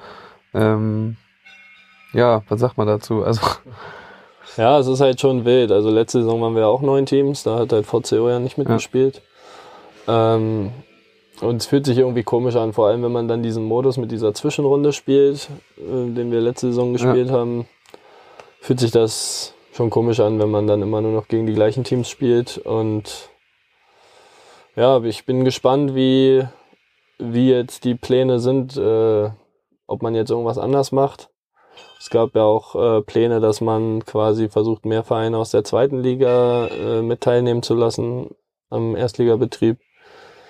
[0.52, 1.16] Ähm,
[2.12, 3.24] ja, was sagt man dazu?
[3.24, 3.40] Also,
[4.56, 5.72] Ja, es ist halt schon wild.
[5.72, 9.22] Also letzte Saison waren wir auch neun Teams, da hat halt VCO ja nicht mitgespielt.
[10.06, 10.70] Ähm,
[11.40, 14.12] und es fühlt sich irgendwie komisch an, vor allem wenn man dann diesen Modus mit
[14.12, 17.66] dieser Zwischenrunde spielt, äh, den wir letzte Saison gespielt haben,
[18.60, 21.82] fühlt sich das schon komisch an, wenn man dann immer nur noch gegen die gleichen
[21.82, 22.58] Teams spielt.
[22.58, 23.28] Und
[24.76, 26.44] ja, ich bin gespannt, wie,
[27.18, 29.30] wie jetzt die Pläne sind, äh,
[29.86, 31.28] ob man jetzt irgendwas anders macht.
[31.98, 36.00] Es gab ja auch äh, Pläne, dass man quasi versucht, mehr Vereine aus der zweiten
[36.00, 38.30] Liga äh, mit teilnehmen zu lassen
[38.70, 39.78] am Erstligabetrieb.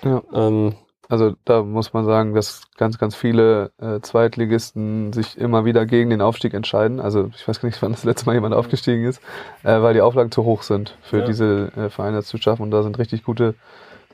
[0.03, 0.21] Ja.
[0.33, 0.75] Ähm,
[1.09, 6.09] Also da muss man sagen, dass ganz, ganz viele äh, Zweitligisten sich immer wieder gegen
[6.09, 6.99] den Aufstieg entscheiden.
[6.99, 9.21] Also ich weiß gar nicht, wann das letzte Mal jemand aufgestiegen ist,
[9.63, 11.25] äh, weil die Auflagen zu hoch sind für Ja.
[11.25, 12.63] diese äh, Vereine zu schaffen.
[12.63, 13.53] Und da sind richtig gute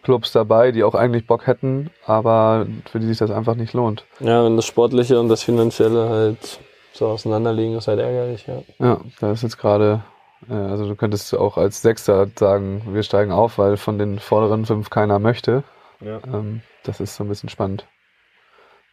[0.04, 4.04] Clubs dabei, die auch eigentlich Bock hätten, aber für die sich das einfach nicht lohnt.
[4.20, 6.60] ja, wenn das Sportliche und das Finanzielle halt
[6.94, 8.64] so auseinanderliegen, ist halt ärgerlich, ja.
[8.80, 10.02] Ja, da ist jetzt gerade,
[10.50, 14.66] äh, also du könntest auch als Sechster sagen, wir steigen auf, weil von den vorderen
[14.66, 15.64] fünf keiner möchte.
[16.02, 16.20] Ja.
[16.26, 17.88] Ähm, das ist so ein bisschen spannend.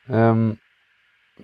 [0.08, 0.58] Ähm,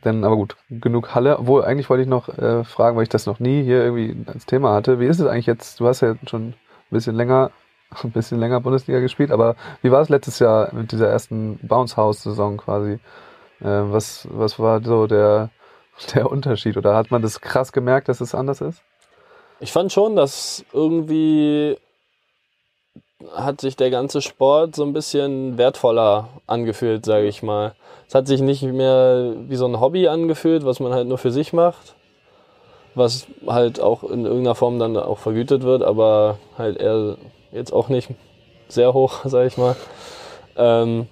[0.05, 1.39] denn, aber gut, genug Halle.
[1.39, 4.47] Obwohl, eigentlich wollte ich noch äh, fragen, weil ich das noch nie hier irgendwie als
[4.47, 4.99] Thema hatte.
[4.99, 5.79] Wie ist es eigentlich jetzt?
[5.79, 6.55] Du hast ja schon ein
[6.91, 7.53] bisschen länger,
[8.03, 11.97] ein bisschen länger Bundesliga gespielt, aber wie war es letztes Jahr mit dieser ersten Bounce
[11.97, 12.99] House Saison quasi?
[13.61, 15.51] Äh, was, was war so der,
[16.15, 16.77] der Unterschied?
[16.77, 18.83] Oder hat man das krass gemerkt, dass es anders ist?
[19.61, 21.77] Ich fand schon, dass irgendwie
[23.35, 27.75] hat sich der ganze Sport so ein bisschen wertvoller angefühlt, sage ich mal.
[28.09, 31.31] Es hat sich nicht mehr wie so ein Hobby angefühlt, was man halt nur für
[31.31, 31.95] sich macht,
[32.95, 37.17] was halt auch in irgendeiner Form dann auch vergütet wird, aber halt eher
[37.53, 38.11] jetzt auch nicht
[38.69, 39.77] sehr hoch, sage ich mal.
[40.57, 41.07] Ähm,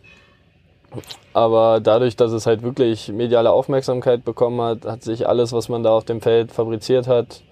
[1.32, 5.82] aber dadurch, dass es halt wirklich mediale Aufmerksamkeit bekommen hat, hat sich alles, was man
[5.82, 7.42] da auf dem Feld fabriziert hat,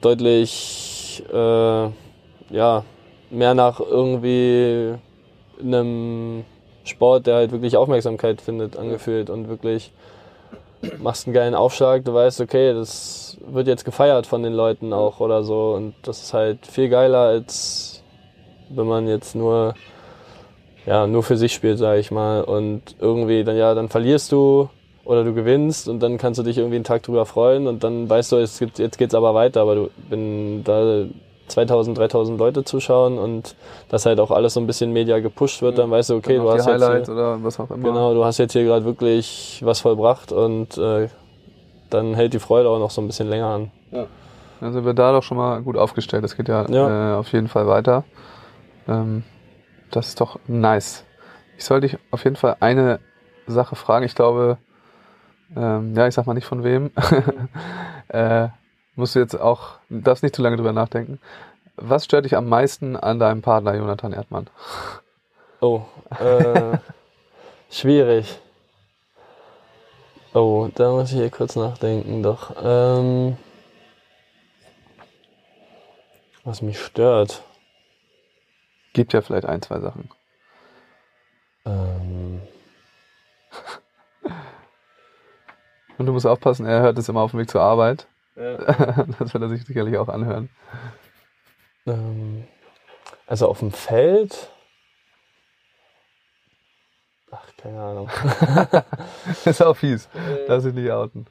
[0.00, 1.88] deutlich äh,
[2.50, 2.84] ja,
[3.32, 4.94] mehr nach irgendwie
[5.60, 6.44] einem
[6.84, 9.92] Sport, der halt wirklich Aufmerksamkeit findet, angefühlt und wirklich
[10.98, 15.20] machst einen geilen Aufschlag, du weißt, okay, das wird jetzt gefeiert von den Leuten auch
[15.20, 18.02] oder so und das ist halt viel geiler als
[18.68, 19.74] wenn man jetzt nur
[20.84, 24.68] ja, nur für sich spielt, sage ich mal und irgendwie dann ja, dann verlierst du
[25.04, 28.10] oder du gewinnst und dann kannst du dich irgendwie einen Tag drüber freuen und dann
[28.10, 31.04] weißt du, es gibt, jetzt geht's aber weiter, aber du, wenn da
[31.52, 33.54] 2000, 3000 Leute zuschauen und
[33.88, 36.50] das halt auch alles so ein bisschen media gepusht wird, dann weißt du, okay, du
[36.50, 37.88] hast die jetzt oder was auch immer.
[37.88, 41.08] genau, du hast jetzt hier gerade wirklich was vollbracht und äh,
[41.90, 43.70] dann hält die Freude auch noch so ein bisschen länger an.
[44.60, 46.24] Dann sind wir da doch schon mal gut aufgestellt.
[46.24, 47.14] Das geht ja, Ja.
[47.14, 48.04] Äh, auf jeden Fall weiter.
[48.88, 49.24] Ähm,
[49.90, 51.04] das ist doch nice.
[51.58, 53.00] Ich soll dich auf jeden Fall eine
[53.46, 54.06] Sache fragen.
[54.06, 54.58] Ich glaube,
[55.56, 56.90] ähm, ja, ich sag mal nicht von wem.
[58.08, 58.48] äh,
[58.94, 61.20] musst du jetzt auch, darfst nicht zu lange drüber nachdenken.
[61.76, 64.48] Was stört dich am meisten an deinem Partner Jonathan Erdmann?
[65.60, 65.82] Oh,
[66.18, 66.78] äh,
[67.70, 68.38] schwierig.
[70.34, 72.54] Oh, da muss ich hier kurz nachdenken, doch.
[72.62, 73.36] Ähm,
[76.44, 77.42] was mich stört.
[78.92, 80.10] Gibt ja vielleicht ein, zwei Sachen.
[81.64, 82.42] Ähm,
[85.98, 88.06] Und du musst aufpassen, er hört es immer auf dem Weg zur Arbeit.
[88.36, 88.56] Ja,
[89.18, 90.48] das wird er sich sicherlich auch anhören.
[91.86, 92.44] ähm,
[93.26, 94.48] also auf dem Feld.
[97.30, 98.10] Ach, keine Ahnung.
[99.44, 100.08] ist auch fies.
[100.46, 101.26] Darf sich nicht outen.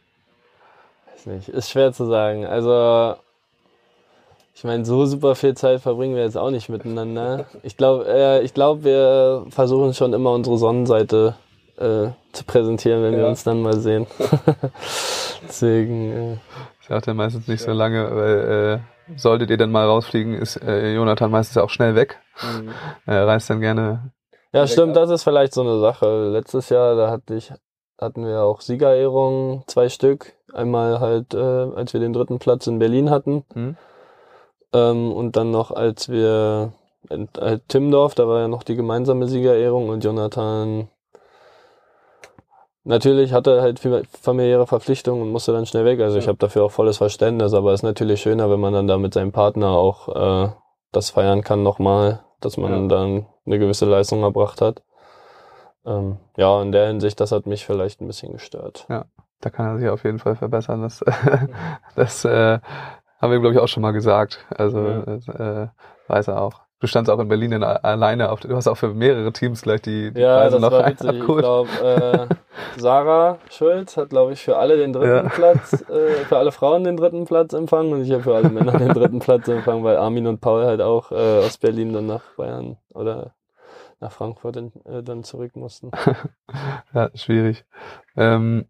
[1.13, 2.45] Weiß nicht, ist schwer zu sagen.
[2.47, 3.15] Also,
[4.55, 7.45] ich meine, so super viel Zeit verbringen wir jetzt auch nicht miteinander.
[7.61, 11.35] Ich glaube, äh, ich glaub, wir versuchen schon immer unsere Sonnenseite
[11.77, 13.29] äh, zu präsentieren, wenn wir Ja.
[13.29, 14.07] uns dann mal sehen.
[15.43, 16.37] Deswegen, äh,
[16.81, 20.57] Das dauert ja meistens nicht so lange, weil äh, solltet ihr dann mal rausfliegen, ist
[20.57, 22.19] äh, Jonathan meistens auch schnell weg.
[23.05, 24.11] Er reist dann gerne.
[24.51, 26.29] ja, stimmt, das ist vielleicht so eine Sache.
[26.29, 27.53] Letztes Jahr, da hatte ich,
[27.99, 30.33] hatten wir auch Siegerehrungen, zwei Stück.
[30.53, 33.43] Einmal halt, äh, als wir den dritten Platz in Berlin hatten.
[33.53, 33.77] Hm?
[34.73, 36.73] Ähm, und dann noch, als wir
[37.09, 40.89] in halt Timmendorf, da war ja noch die gemeinsame Siegerehrung und Jonathan
[42.83, 45.99] natürlich hatte er halt viel familiäre Verpflichtungen und musste dann schnell weg.
[46.01, 48.87] Also ich habe dafür auch volles Verständnis, aber es ist natürlich schöner, wenn man dann
[48.87, 50.07] da mit seinem Partner auch
[50.47, 50.49] äh,
[50.91, 52.87] das feiern kann nochmal, dass man Ja.
[52.97, 54.83] dann eine gewisse Leistung erbracht hat.
[55.85, 58.85] Ähm, ja, in der Hinsicht, das hat mich vielleicht ein bisschen gestört.
[59.39, 60.81] Da kann er sich auf jeden Fall verbessern.
[60.83, 61.03] Das,
[61.95, 62.59] das äh,
[63.19, 64.45] haben wir, glaube ich, auch schon mal gesagt.
[64.55, 65.63] Also Ja.
[65.63, 65.67] äh,
[66.07, 66.61] weiß er auch.
[66.81, 68.39] Du standst auch in Berlin in, alleine auf.
[68.39, 71.11] Du hast auch für mehrere Teams gleich die, die Ja, Preise das noch war witzig.
[71.13, 75.29] Ich glaube, äh, Sarah Schulz hat, glaube ich, für alle den dritten Ja.
[75.29, 78.71] Platz, äh, für alle Frauen den dritten Platz empfangen und ich habe für alle Männer
[78.79, 82.23] den dritten Platz empfangen, weil Armin und Paul halt auch äh, aus Berlin dann nach
[82.35, 83.35] Bayern oder
[83.99, 85.91] nach Frankfurt in, äh, dann zurück mussten.
[86.93, 87.63] Ja, schwierig.
[88.17, 88.65] Ähm,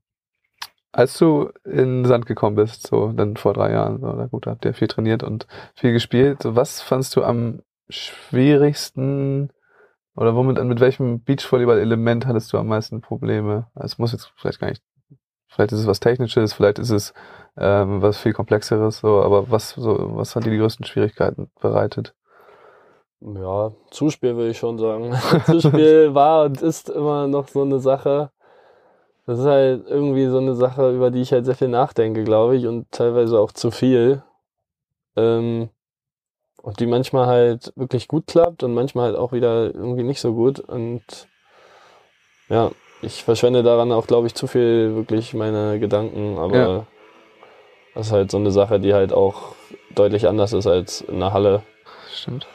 [0.92, 4.66] als du in Sand gekommen bist, so dann vor drei Jahren, so, na gut, habt
[4.66, 6.40] ihr viel trainiert und viel gespielt.
[6.44, 9.52] Was fandst du am schwierigsten
[10.16, 13.68] oder womit, mit welchem Beachvolleyball-Element hattest du am meisten Probleme?
[13.76, 14.84] Also, Es muss jetzt vielleicht gar nicht,
[15.48, 17.14] vielleicht ist es was Technisches, vielleicht ist es
[17.58, 22.14] ähm, was viel Komplexeres, so, aber was, so, was hat dir die größten Schwierigkeiten bereitet?
[23.22, 25.14] Ja, Zuspiel würde ich schon sagen.
[25.46, 28.32] Zuspiel war und ist immer noch so eine Sache.
[29.28, 32.56] Das ist halt irgendwie so eine Sache, über die ich halt sehr viel nachdenke, glaube
[32.56, 34.24] ich, und teilweise auch zu viel.
[35.16, 35.70] Ähm,
[36.62, 40.34] und die manchmal halt wirklich gut klappt und manchmal halt auch wieder irgendwie nicht so
[40.34, 40.60] gut.
[40.60, 41.28] Und
[42.50, 46.88] ja, ich verschwende daran auch, glaube ich, zu viel wirklich meine Gedanken, aber Ja.
[47.96, 49.56] das ist halt so eine Sache, die halt auch
[49.96, 51.64] deutlich anders ist als in der Halle.
[52.14, 52.48] Stimmt.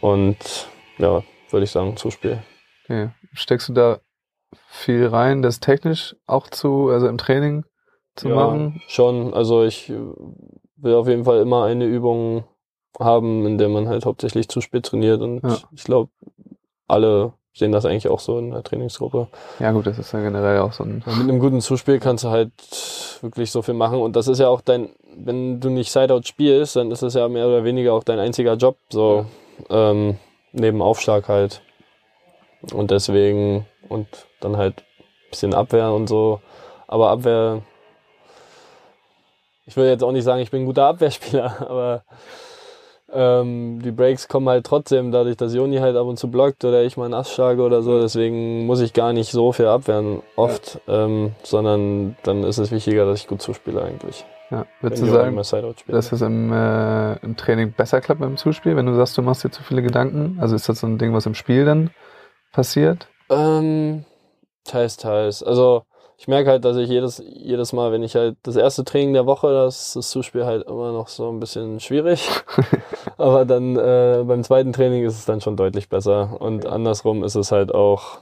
[0.00, 0.68] Und
[0.98, 2.42] ja, würde ich sagen, Zuspiel.
[2.84, 3.10] Okay.
[3.32, 4.00] Steckst du da
[4.68, 7.64] viel rein, das technisch auch zu, also im Training
[8.16, 8.82] zu ja, machen?
[8.88, 9.32] Schon.
[9.34, 9.92] Also ich
[10.76, 12.44] will auf jeden Fall immer eine Übung
[12.98, 15.20] haben, in der man halt hauptsächlich Zuspiel trainiert.
[15.20, 15.58] Und Ja.
[15.72, 16.10] ich glaube,
[16.88, 19.28] alle sehen das eigentlich auch so in der Trainingsgruppe.
[19.58, 21.02] Ja gut, das ist ja generell auch so ein.
[21.04, 22.52] Und mit einem guten Zuspiel kannst du halt
[23.22, 23.98] wirklich so viel machen.
[24.00, 27.28] Und das ist ja auch dein, wenn du nicht Sideout spielst, dann ist das ja
[27.28, 29.26] mehr oder weniger auch dein einziger Job, so
[29.68, 30.16] ähm,
[30.52, 31.60] neben Aufschlag halt.
[32.72, 34.06] Und deswegen, und
[34.40, 36.40] dann halt ein bisschen Abwehr und so.
[36.86, 37.62] Aber Abwehr,
[39.66, 42.04] ich will jetzt auch nicht sagen, ich bin ein guter Abwehrspieler, aber
[43.12, 46.82] ähm, die Breaks kommen halt trotzdem dadurch, dass Joni halt ab und zu blockt oder
[46.82, 48.00] ich mal einen Ass schlage oder so.
[48.00, 53.06] Deswegen muss ich gar nicht so viel abwehren oft, ähm, sondern dann ist es wichtiger,
[53.06, 54.24] dass ich gut zuspiele eigentlich.
[54.50, 54.66] Ja.
[54.80, 58.94] Würdest du sagen, dass es im, äh, im Training besser klappt beim Zuspiel, wenn du
[58.94, 60.38] sagst, du machst dir zu viele Gedanken?
[60.40, 61.90] Also ist das so ein Ding, was im Spiel dann
[62.52, 63.06] passiert?
[63.30, 64.04] Ähm,
[64.64, 65.44] teils, teils.
[65.44, 65.84] Also
[66.20, 69.24] ich merke halt, dass ich jedes, jedes Mal, wenn ich halt das erste Training der
[69.24, 72.28] Woche, das das Zuspiel halt immer noch so ein bisschen schwierig.
[73.20, 76.40] Aber dann äh, beim zweiten Training ist es dann schon deutlich besser.
[76.40, 78.20] Und andersrum ist es halt auch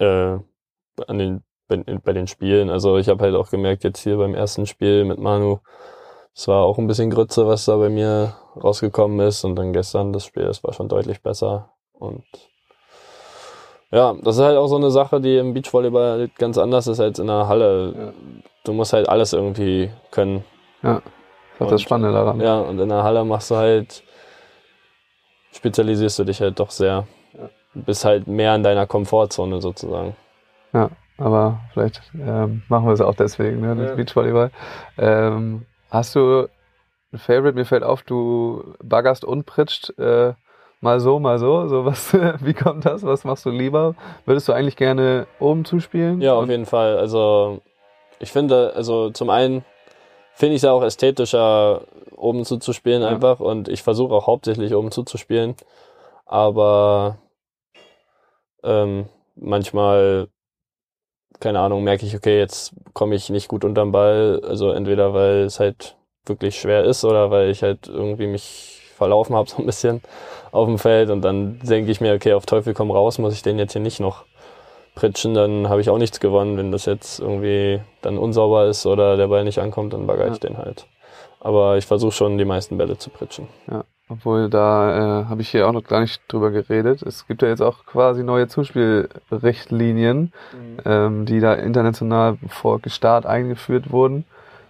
[0.00, 0.36] äh,
[1.06, 2.70] an den, bei, bei den Spielen.
[2.70, 5.60] Also ich habe halt auch gemerkt, jetzt hier beim ersten Spiel mit Manu,
[6.34, 9.44] es war auch ein bisschen Grütze, was da bei mir rausgekommen ist.
[9.44, 11.70] Und dann gestern das Spiel, das war schon deutlich besser.
[11.92, 12.24] Und
[13.92, 17.20] ja, das ist halt auch so eine Sache, die im Beachvolleyball ganz anders ist als
[17.20, 17.94] in der Halle.
[17.96, 18.12] Ja.
[18.64, 20.42] Du musst halt alles irgendwie können.
[21.58, 22.40] Das ist das Spannende daran.
[22.40, 24.02] Ja, und in der Halle machst du halt,
[25.52, 27.06] spezialisierst du dich halt doch sehr.
[27.74, 30.16] bist halt mehr in deiner Komfortzone sozusagen.
[30.72, 33.76] Ja, aber vielleicht ähm, machen wir es auch deswegen, ne?
[33.76, 33.96] Das Ja.
[33.96, 34.50] Beachvolleyball.
[34.98, 36.48] Ähm, hast du
[37.12, 37.54] ein Favorite?
[37.54, 40.34] Mir fällt auf, du baggerst und pritscht äh,
[40.80, 41.66] mal so, mal so.
[41.68, 43.04] so was, wie kommt das?
[43.04, 43.94] Was machst du lieber?
[44.26, 46.20] Würdest du eigentlich gerne oben zuspielen?
[46.20, 46.98] Ja, auf jeden Fall.
[46.98, 47.60] Also
[48.20, 49.64] ich finde, also zum einen
[50.34, 51.82] finde ich es auch ästhetischer,
[52.16, 53.08] oben zuzuspielen Ja.
[53.08, 55.54] einfach und ich versuche auch hauptsächlich oben zuzuspielen.
[56.26, 57.18] Aber
[58.62, 59.06] ähm,
[59.36, 60.28] manchmal,
[61.40, 64.40] keine Ahnung, merke ich, okay, jetzt komme ich nicht gut unterm Ball.
[64.46, 69.36] Also entweder weil es halt wirklich schwer ist oder weil ich halt irgendwie mich verlaufen
[69.36, 70.02] habe so ein bisschen
[70.50, 73.42] auf dem Feld und dann denke ich mir, okay, auf Teufel komm raus, muss ich
[73.42, 74.24] den jetzt hier nicht noch
[74.94, 76.56] pritschen, dann habe ich auch nichts gewonnen.
[76.56, 80.40] Wenn das jetzt irgendwie dann unsauber ist oder der Ball nicht ankommt, dann bagger ich
[80.40, 80.86] den halt.
[81.40, 83.48] Aber ich versuche schon, die meisten Bälle zu pritschen.
[83.70, 87.02] Ja, obwohl da äh, habe ich hier auch noch gar nicht drüber geredet.
[87.02, 90.32] Es gibt ja jetzt auch quasi neue Zuspielrichtlinien,
[90.84, 94.24] ähm, die da international vor Start eingeführt wurden,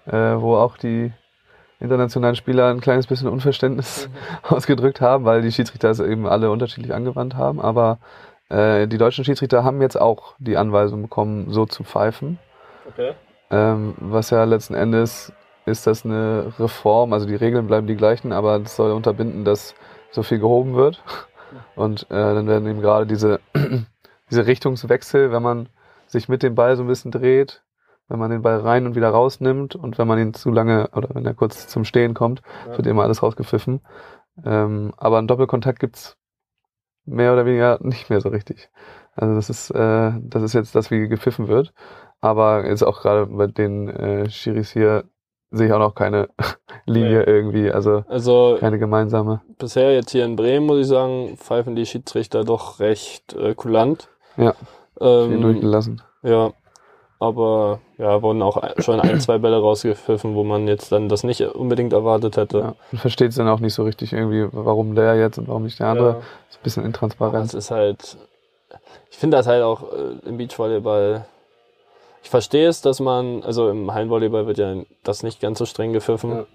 [0.07, 1.13] äh, wo auch die
[1.81, 4.09] internationalen Spieler ein kleines bisschen Unverständnis
[4.43, 7.61] ausgedrückt haben, weil die Schiedsrichter es eben alle unterschiedlich angewandt haben.
[7.61, 7.99] Aber
[8.55, 12.39] äh, die deutschen Schiedsrichter haben jetzt auch die Anweisung bekommen, so zu pfeifen.
[12.89, 13.13] Okay.
[13.51, 15.33] Ähm, was ja letzten Endes
[15.67, 19.75] ist das eine Reform, also die Regeln bleiben die gleichen, aber das soll unterbinden, dass
[20.11, 21.03] so viel gehoben wird.
[21.75, 23.41] Und äh, dann werden eben gerade diese,
[24.31, 25.69] diese Richtungswechsel, wenn man
[26.07, 27.63] sich mit dem Ball so ein bisschen dreht,
[28.09, 31.09] wenn man den Ball rein und wieder rausnimmt und wenn man ihn zu lange oder
[31.15, 32.77] wenn er kurz zum Stehen kommt, Ja.
[32.77, 33.81] wird immer alles rausgepfiffen.
[34.45, 36.17] Ähm, aber einen Doppelkontakt gibt's
[37.07, 38.71] mehr oder weniger nicht mehr so richtig.
[39.15, 41.73] Also das ist, äh, das ist jetzt das, wie gepfiffen wird.
[42.21, 45.05] Aber jetzt auch gerade bei den äh, Schiris hier
[45.51, 46.29] sehe ich auch noch keine
[46.87, 47.31] Linie Nee.
[47.31, 49.43] irgendwie, also Also keine gemeinsame.
[49.59, 54.09] bisher jetzt hier in Bremen, muss ich sagen, pfeifen die Schiedsrichter doch recht äh, kulant.
[54.37, 54.55] Ja,
[55.01, 56.03] Ähm, durchgelassen.
[56.23, 56.53] Ja,
[57.25, 61.41] aber ja, wurden auch schon ein, zwei Bälle rausgepfiffen, wo man jetzt dann das nicht
[61.43, 62.59] unbedingt erwartet hätte.
[62.59, 62.75] Ja.
[62.93, 65.79] Und versteht es dann auch nicht so richtig irgendwie, warum der jetzt und warum nicht
[65.79, 66.23] der andere.
[66.51, 67.47] Ist ein bisschen intransparent.
[67.47, 68.17] es ist halt,
[69.11, 71.27] ich finde das halt auch äh, im Beachvolleyball.
[72.23, 75.93] Ich verstehe es, dass man, also im Hallenvolleyball wird ja das nicht ganz so streng
[75.93, 76.31] gepfiffen.
[76.31, 76.47] Ja.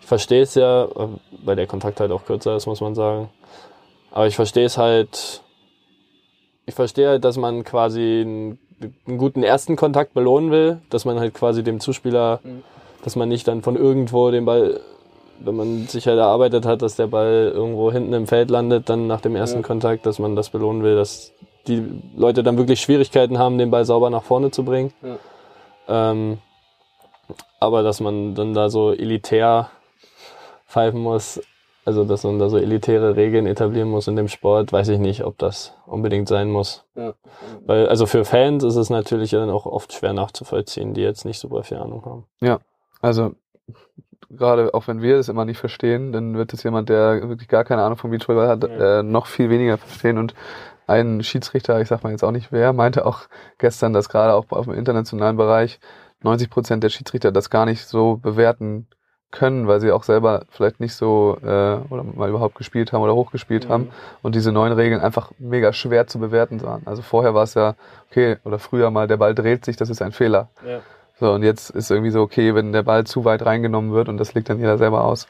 [0.00, 0.88] Ich verstehe es ja,
[1.44, 3.28] weil der Kontakt halt auch kürzer ist, muss man sagen.
[4.10, 5.42] Aber ich verstehe es halt,
[6.66, 8.58] ich verstehe halt, dass man quasi einen,
[9.06, 12.40] einen guten ersten Kontakt belohnen will, dass man halt quasi dem Zuspieler,
[13.02, 14.80] dass man nicht dann von irgendwo den Ball,
[15.40, 19.06] wenn man sich halt erarbeitet hat, dass der Ball irgendwo hinten im Feld landet, dann
[19.06, 21.32] nach dem ersten Kontakt, dass man das belohnen will, dass
[21.66, 21.82] die
[22.16, 24.92] Leute dann wirklich Schwierigkeiten haben, den Ball sauber nach vorne zu bringen.
[25.88, 26.38] Ähm,
[27.60, 29.70] aber dass man dann da so elitär
[30.66, 31.40] pfeifen muss,
[31.84, 35.24] also dass man da so elitäre Regeln etablieren muss in dem Sport, weiß ich nicht,
[35.24, 36.84] ob das unbedingt sein muss.
[36.94, 37.14] Ja.
[37.66, 41.38] Weil, also für Fans ist es natürlich dann auch oft schwer nachzuvollziehen, die jetzt nicht
[41.38, 42.60] super viel Ahnung haben.
[43.00, 43.32] Also
[44.30, 47.64] gerade auch wenn wir das immer nicht verstehen, dann wird es jemand, der wirklich gar
[47.64, 48.98] keine Ahnung vom Beachvolleyball hat, Ja.
[49.00, 50.18] äh, noch viel weniger verstehen.
[50.18, 50.34] Und
[50.86, 53.20] ein Schiedsrichter, ich sag mal jetzt auch nicht wer, meinte auch
[53.58, 55.80] gestern, dass gerade auch auf dem internationalen Bereich
[56.22, 58.88] 90 Prozent der Schiedsrichter das gar nicht so bewerten
[59.30, 61.46] können, weil sie auch selber vielleicht nicht so äh,
[61.90, 63.90] oder mal überhaupt gespielt haben oder hochgespielt haben
[64.22, 66.82] und diese neuen Regeln einfach mega schwer zu bewerten waren.
[66.86, 67.74] Also vorher war es ja,
[68.10, 70.48] okay, oder früher mal, der Ball dreht sich, das ist ein Fehler.
[70.66, 70.80] Ja.
[71.20, 74.18] So, und jetzt ist irgendwie so, okay, wenn der Ball zu weit reingenommen wird und
[74.18, 75.26] das legt dann jeder selber aus.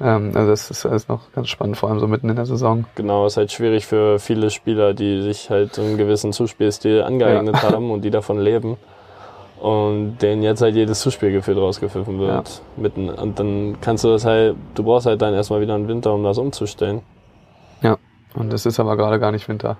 [0.00, 2.86] Ähm, also das ist alles noch ganz spannend, vor allem so mitten in der Saison.
[2.94, 7.90] Genau, ist halt schwierig für viele Spieler, die sich halt einen gewissen Zuspielstil angeeignet haben
[7.90, 8.78] und die davon leben.
[9.60, 12.62] Und denen jetzt halt jedes Zuspiel gefühlt rausgepfiffen wird.
[12.76, 13.08] Mitten.
[13.08, 16.22] Und dann kannst du das halt, du brauchst halt dann erstmal wieder einen Winter, um
[16.24, 17.02] das umzustellen.
[17.80, 17.96] Ja,
[18.34, 19.78] und das ist aber gerade gar nicht Winter.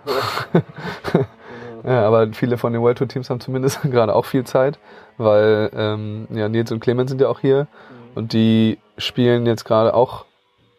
[1.85, 4.79] ja, aber viele von den World Tour Teams haben zumindest gerade auch viel Zeit,
[5.18, 7.66] weil ähm, ja, Nils und Clemens sind ja auch hier
[8.14, 10.24] und die spielen jetzt gerade auch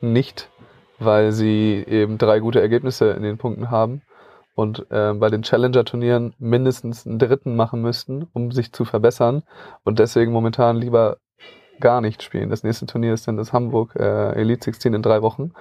[0.01, 0.49] nicht,
[0.97, 4.01] weil sie eben drei gute Ergebnisse in den Punkten haben
[4.57, 9.43] und äh, bei den Challenger-Turnieren mindestens einen dritten machen müssten, um sich zu verbessern
[9.83, 11.17] und deswegen momentan lieber
[11.79, 12.49] gar nicht spielen.
[12.49, 15.51] Das nächste Turnier ist dann das Hamburg äh, Elite 16 in drei Wochen.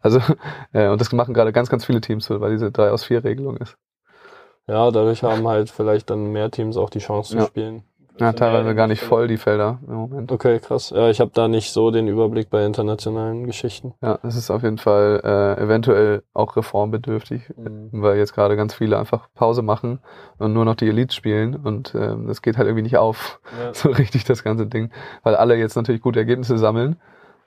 [0.00, 0.20] Also,
[0.72, 3.58] äh, und das machen gerade ganz, ganz viele Teams weil diese 3 aus 4 Regelung
[3.58, 3.76] ist.
[4.66, 7.44] Ja, dadurch haben halt vielleicht dann mehr Teams auch die Chance zu Ja.
[7.44, 7.82] spielen.
[8.18, 10.32] Ja, teilweise gar nicht voll die Felder im Moment.
[10.32, 10.90] Okay, krass.
[10.90, 13.94] Ja, ich habe da nicht so den Überblick bei internationalen Geschichten.
[14.02, 18.98] Ja, es ist auf jeden Fall äh, eventuell auch reformbedürftig, weil jetzt gerade ganz viele
[18.98, 20.00] einfach Pause machen
[20.38, 23.74] und nur noch die Elite spielen und ähm, das geht halt irgendwie nicht auf, Ja.
[23.74, 24.90] so richtig das ganze Ding,
[25.22, 26.96] weil alle jetzt natürlich gute Ergebnisse sammeln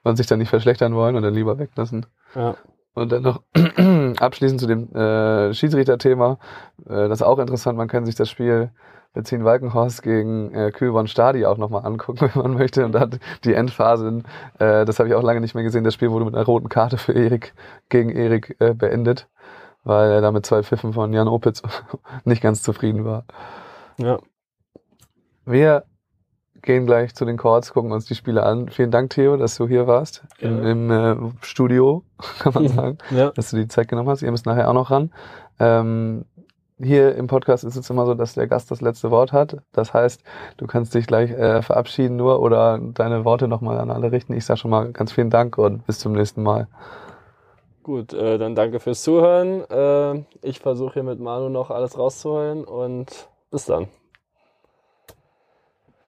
[0.04, 2.06] und sich dann nicht verschlechtern wollen und dann lieber weglassen.
[2.36, 2.56] Ja.
[2.94, 3.42] Und dann noch
[4.20, 6.38] abschließend zu dem äh, Schiedsrichter-Thema.
[6.86, 7.78] Äh, das ist auch interessant.
[7.78, 8.72] Man kann sich das Spiel
[9.14, 12.86] Benzin Walkenhorst gegen äh, Kühlborn Stadi auch nochmal angucken, wenn man möchte.
[12.86, 14.24] Und da hat die Endphase,
[14.60, 16.70] äh, das habe ich auch lange nicht mehr gesehen, das Spiel wurde mit einer roten
[16.70, 17.54] Karte für Erik
[17.90, 19.28] gegen Erik äh, beendet,
[19.84, 21.62] weil er da mit zwei Pfiffen von Jan Opitz
[22.24, 23.24] nicht ganz zufrieden war.
[23.98, 24.20] Ja.
[25.46, 25.84] Wir
[26.62, 28.70] gehen gleich zu den Chords, gucken uns die Spiele an.
[28.70, 30.70] Vielen Dank, Theo, dass du hier warst im, Ja.
[30.70, 32.04] im äh, Studio,
[32.40, 33.32] kann man sagen, Ja.
[33.32, 34.22] dass du die Zeit genommen hast.
[34.22, 35.12] Ihr müsst nachher auch noch ran.
[35.60, 36.26] Ähm,
[36.82, 39.58] hier im Podcast ist es immer so, dass der Gast das letzte Wort hat.
[39.72, 40.24] Das heißt,
[40.58, 44.34] du kannst dich gleich äh, verabschieden nur oder deine Worte nochmal an alle richten.
[44.34, 46.68] Ich sage schon mal ganz vielen Dank und bis zum nächsten Mal.
[47.84, 49.64] Gut, äh, dann danke fürs Zuhören.
[49.70, 53.88] Äh, ich versuche hier mit Manu noch alles rauszuholen und bis dann.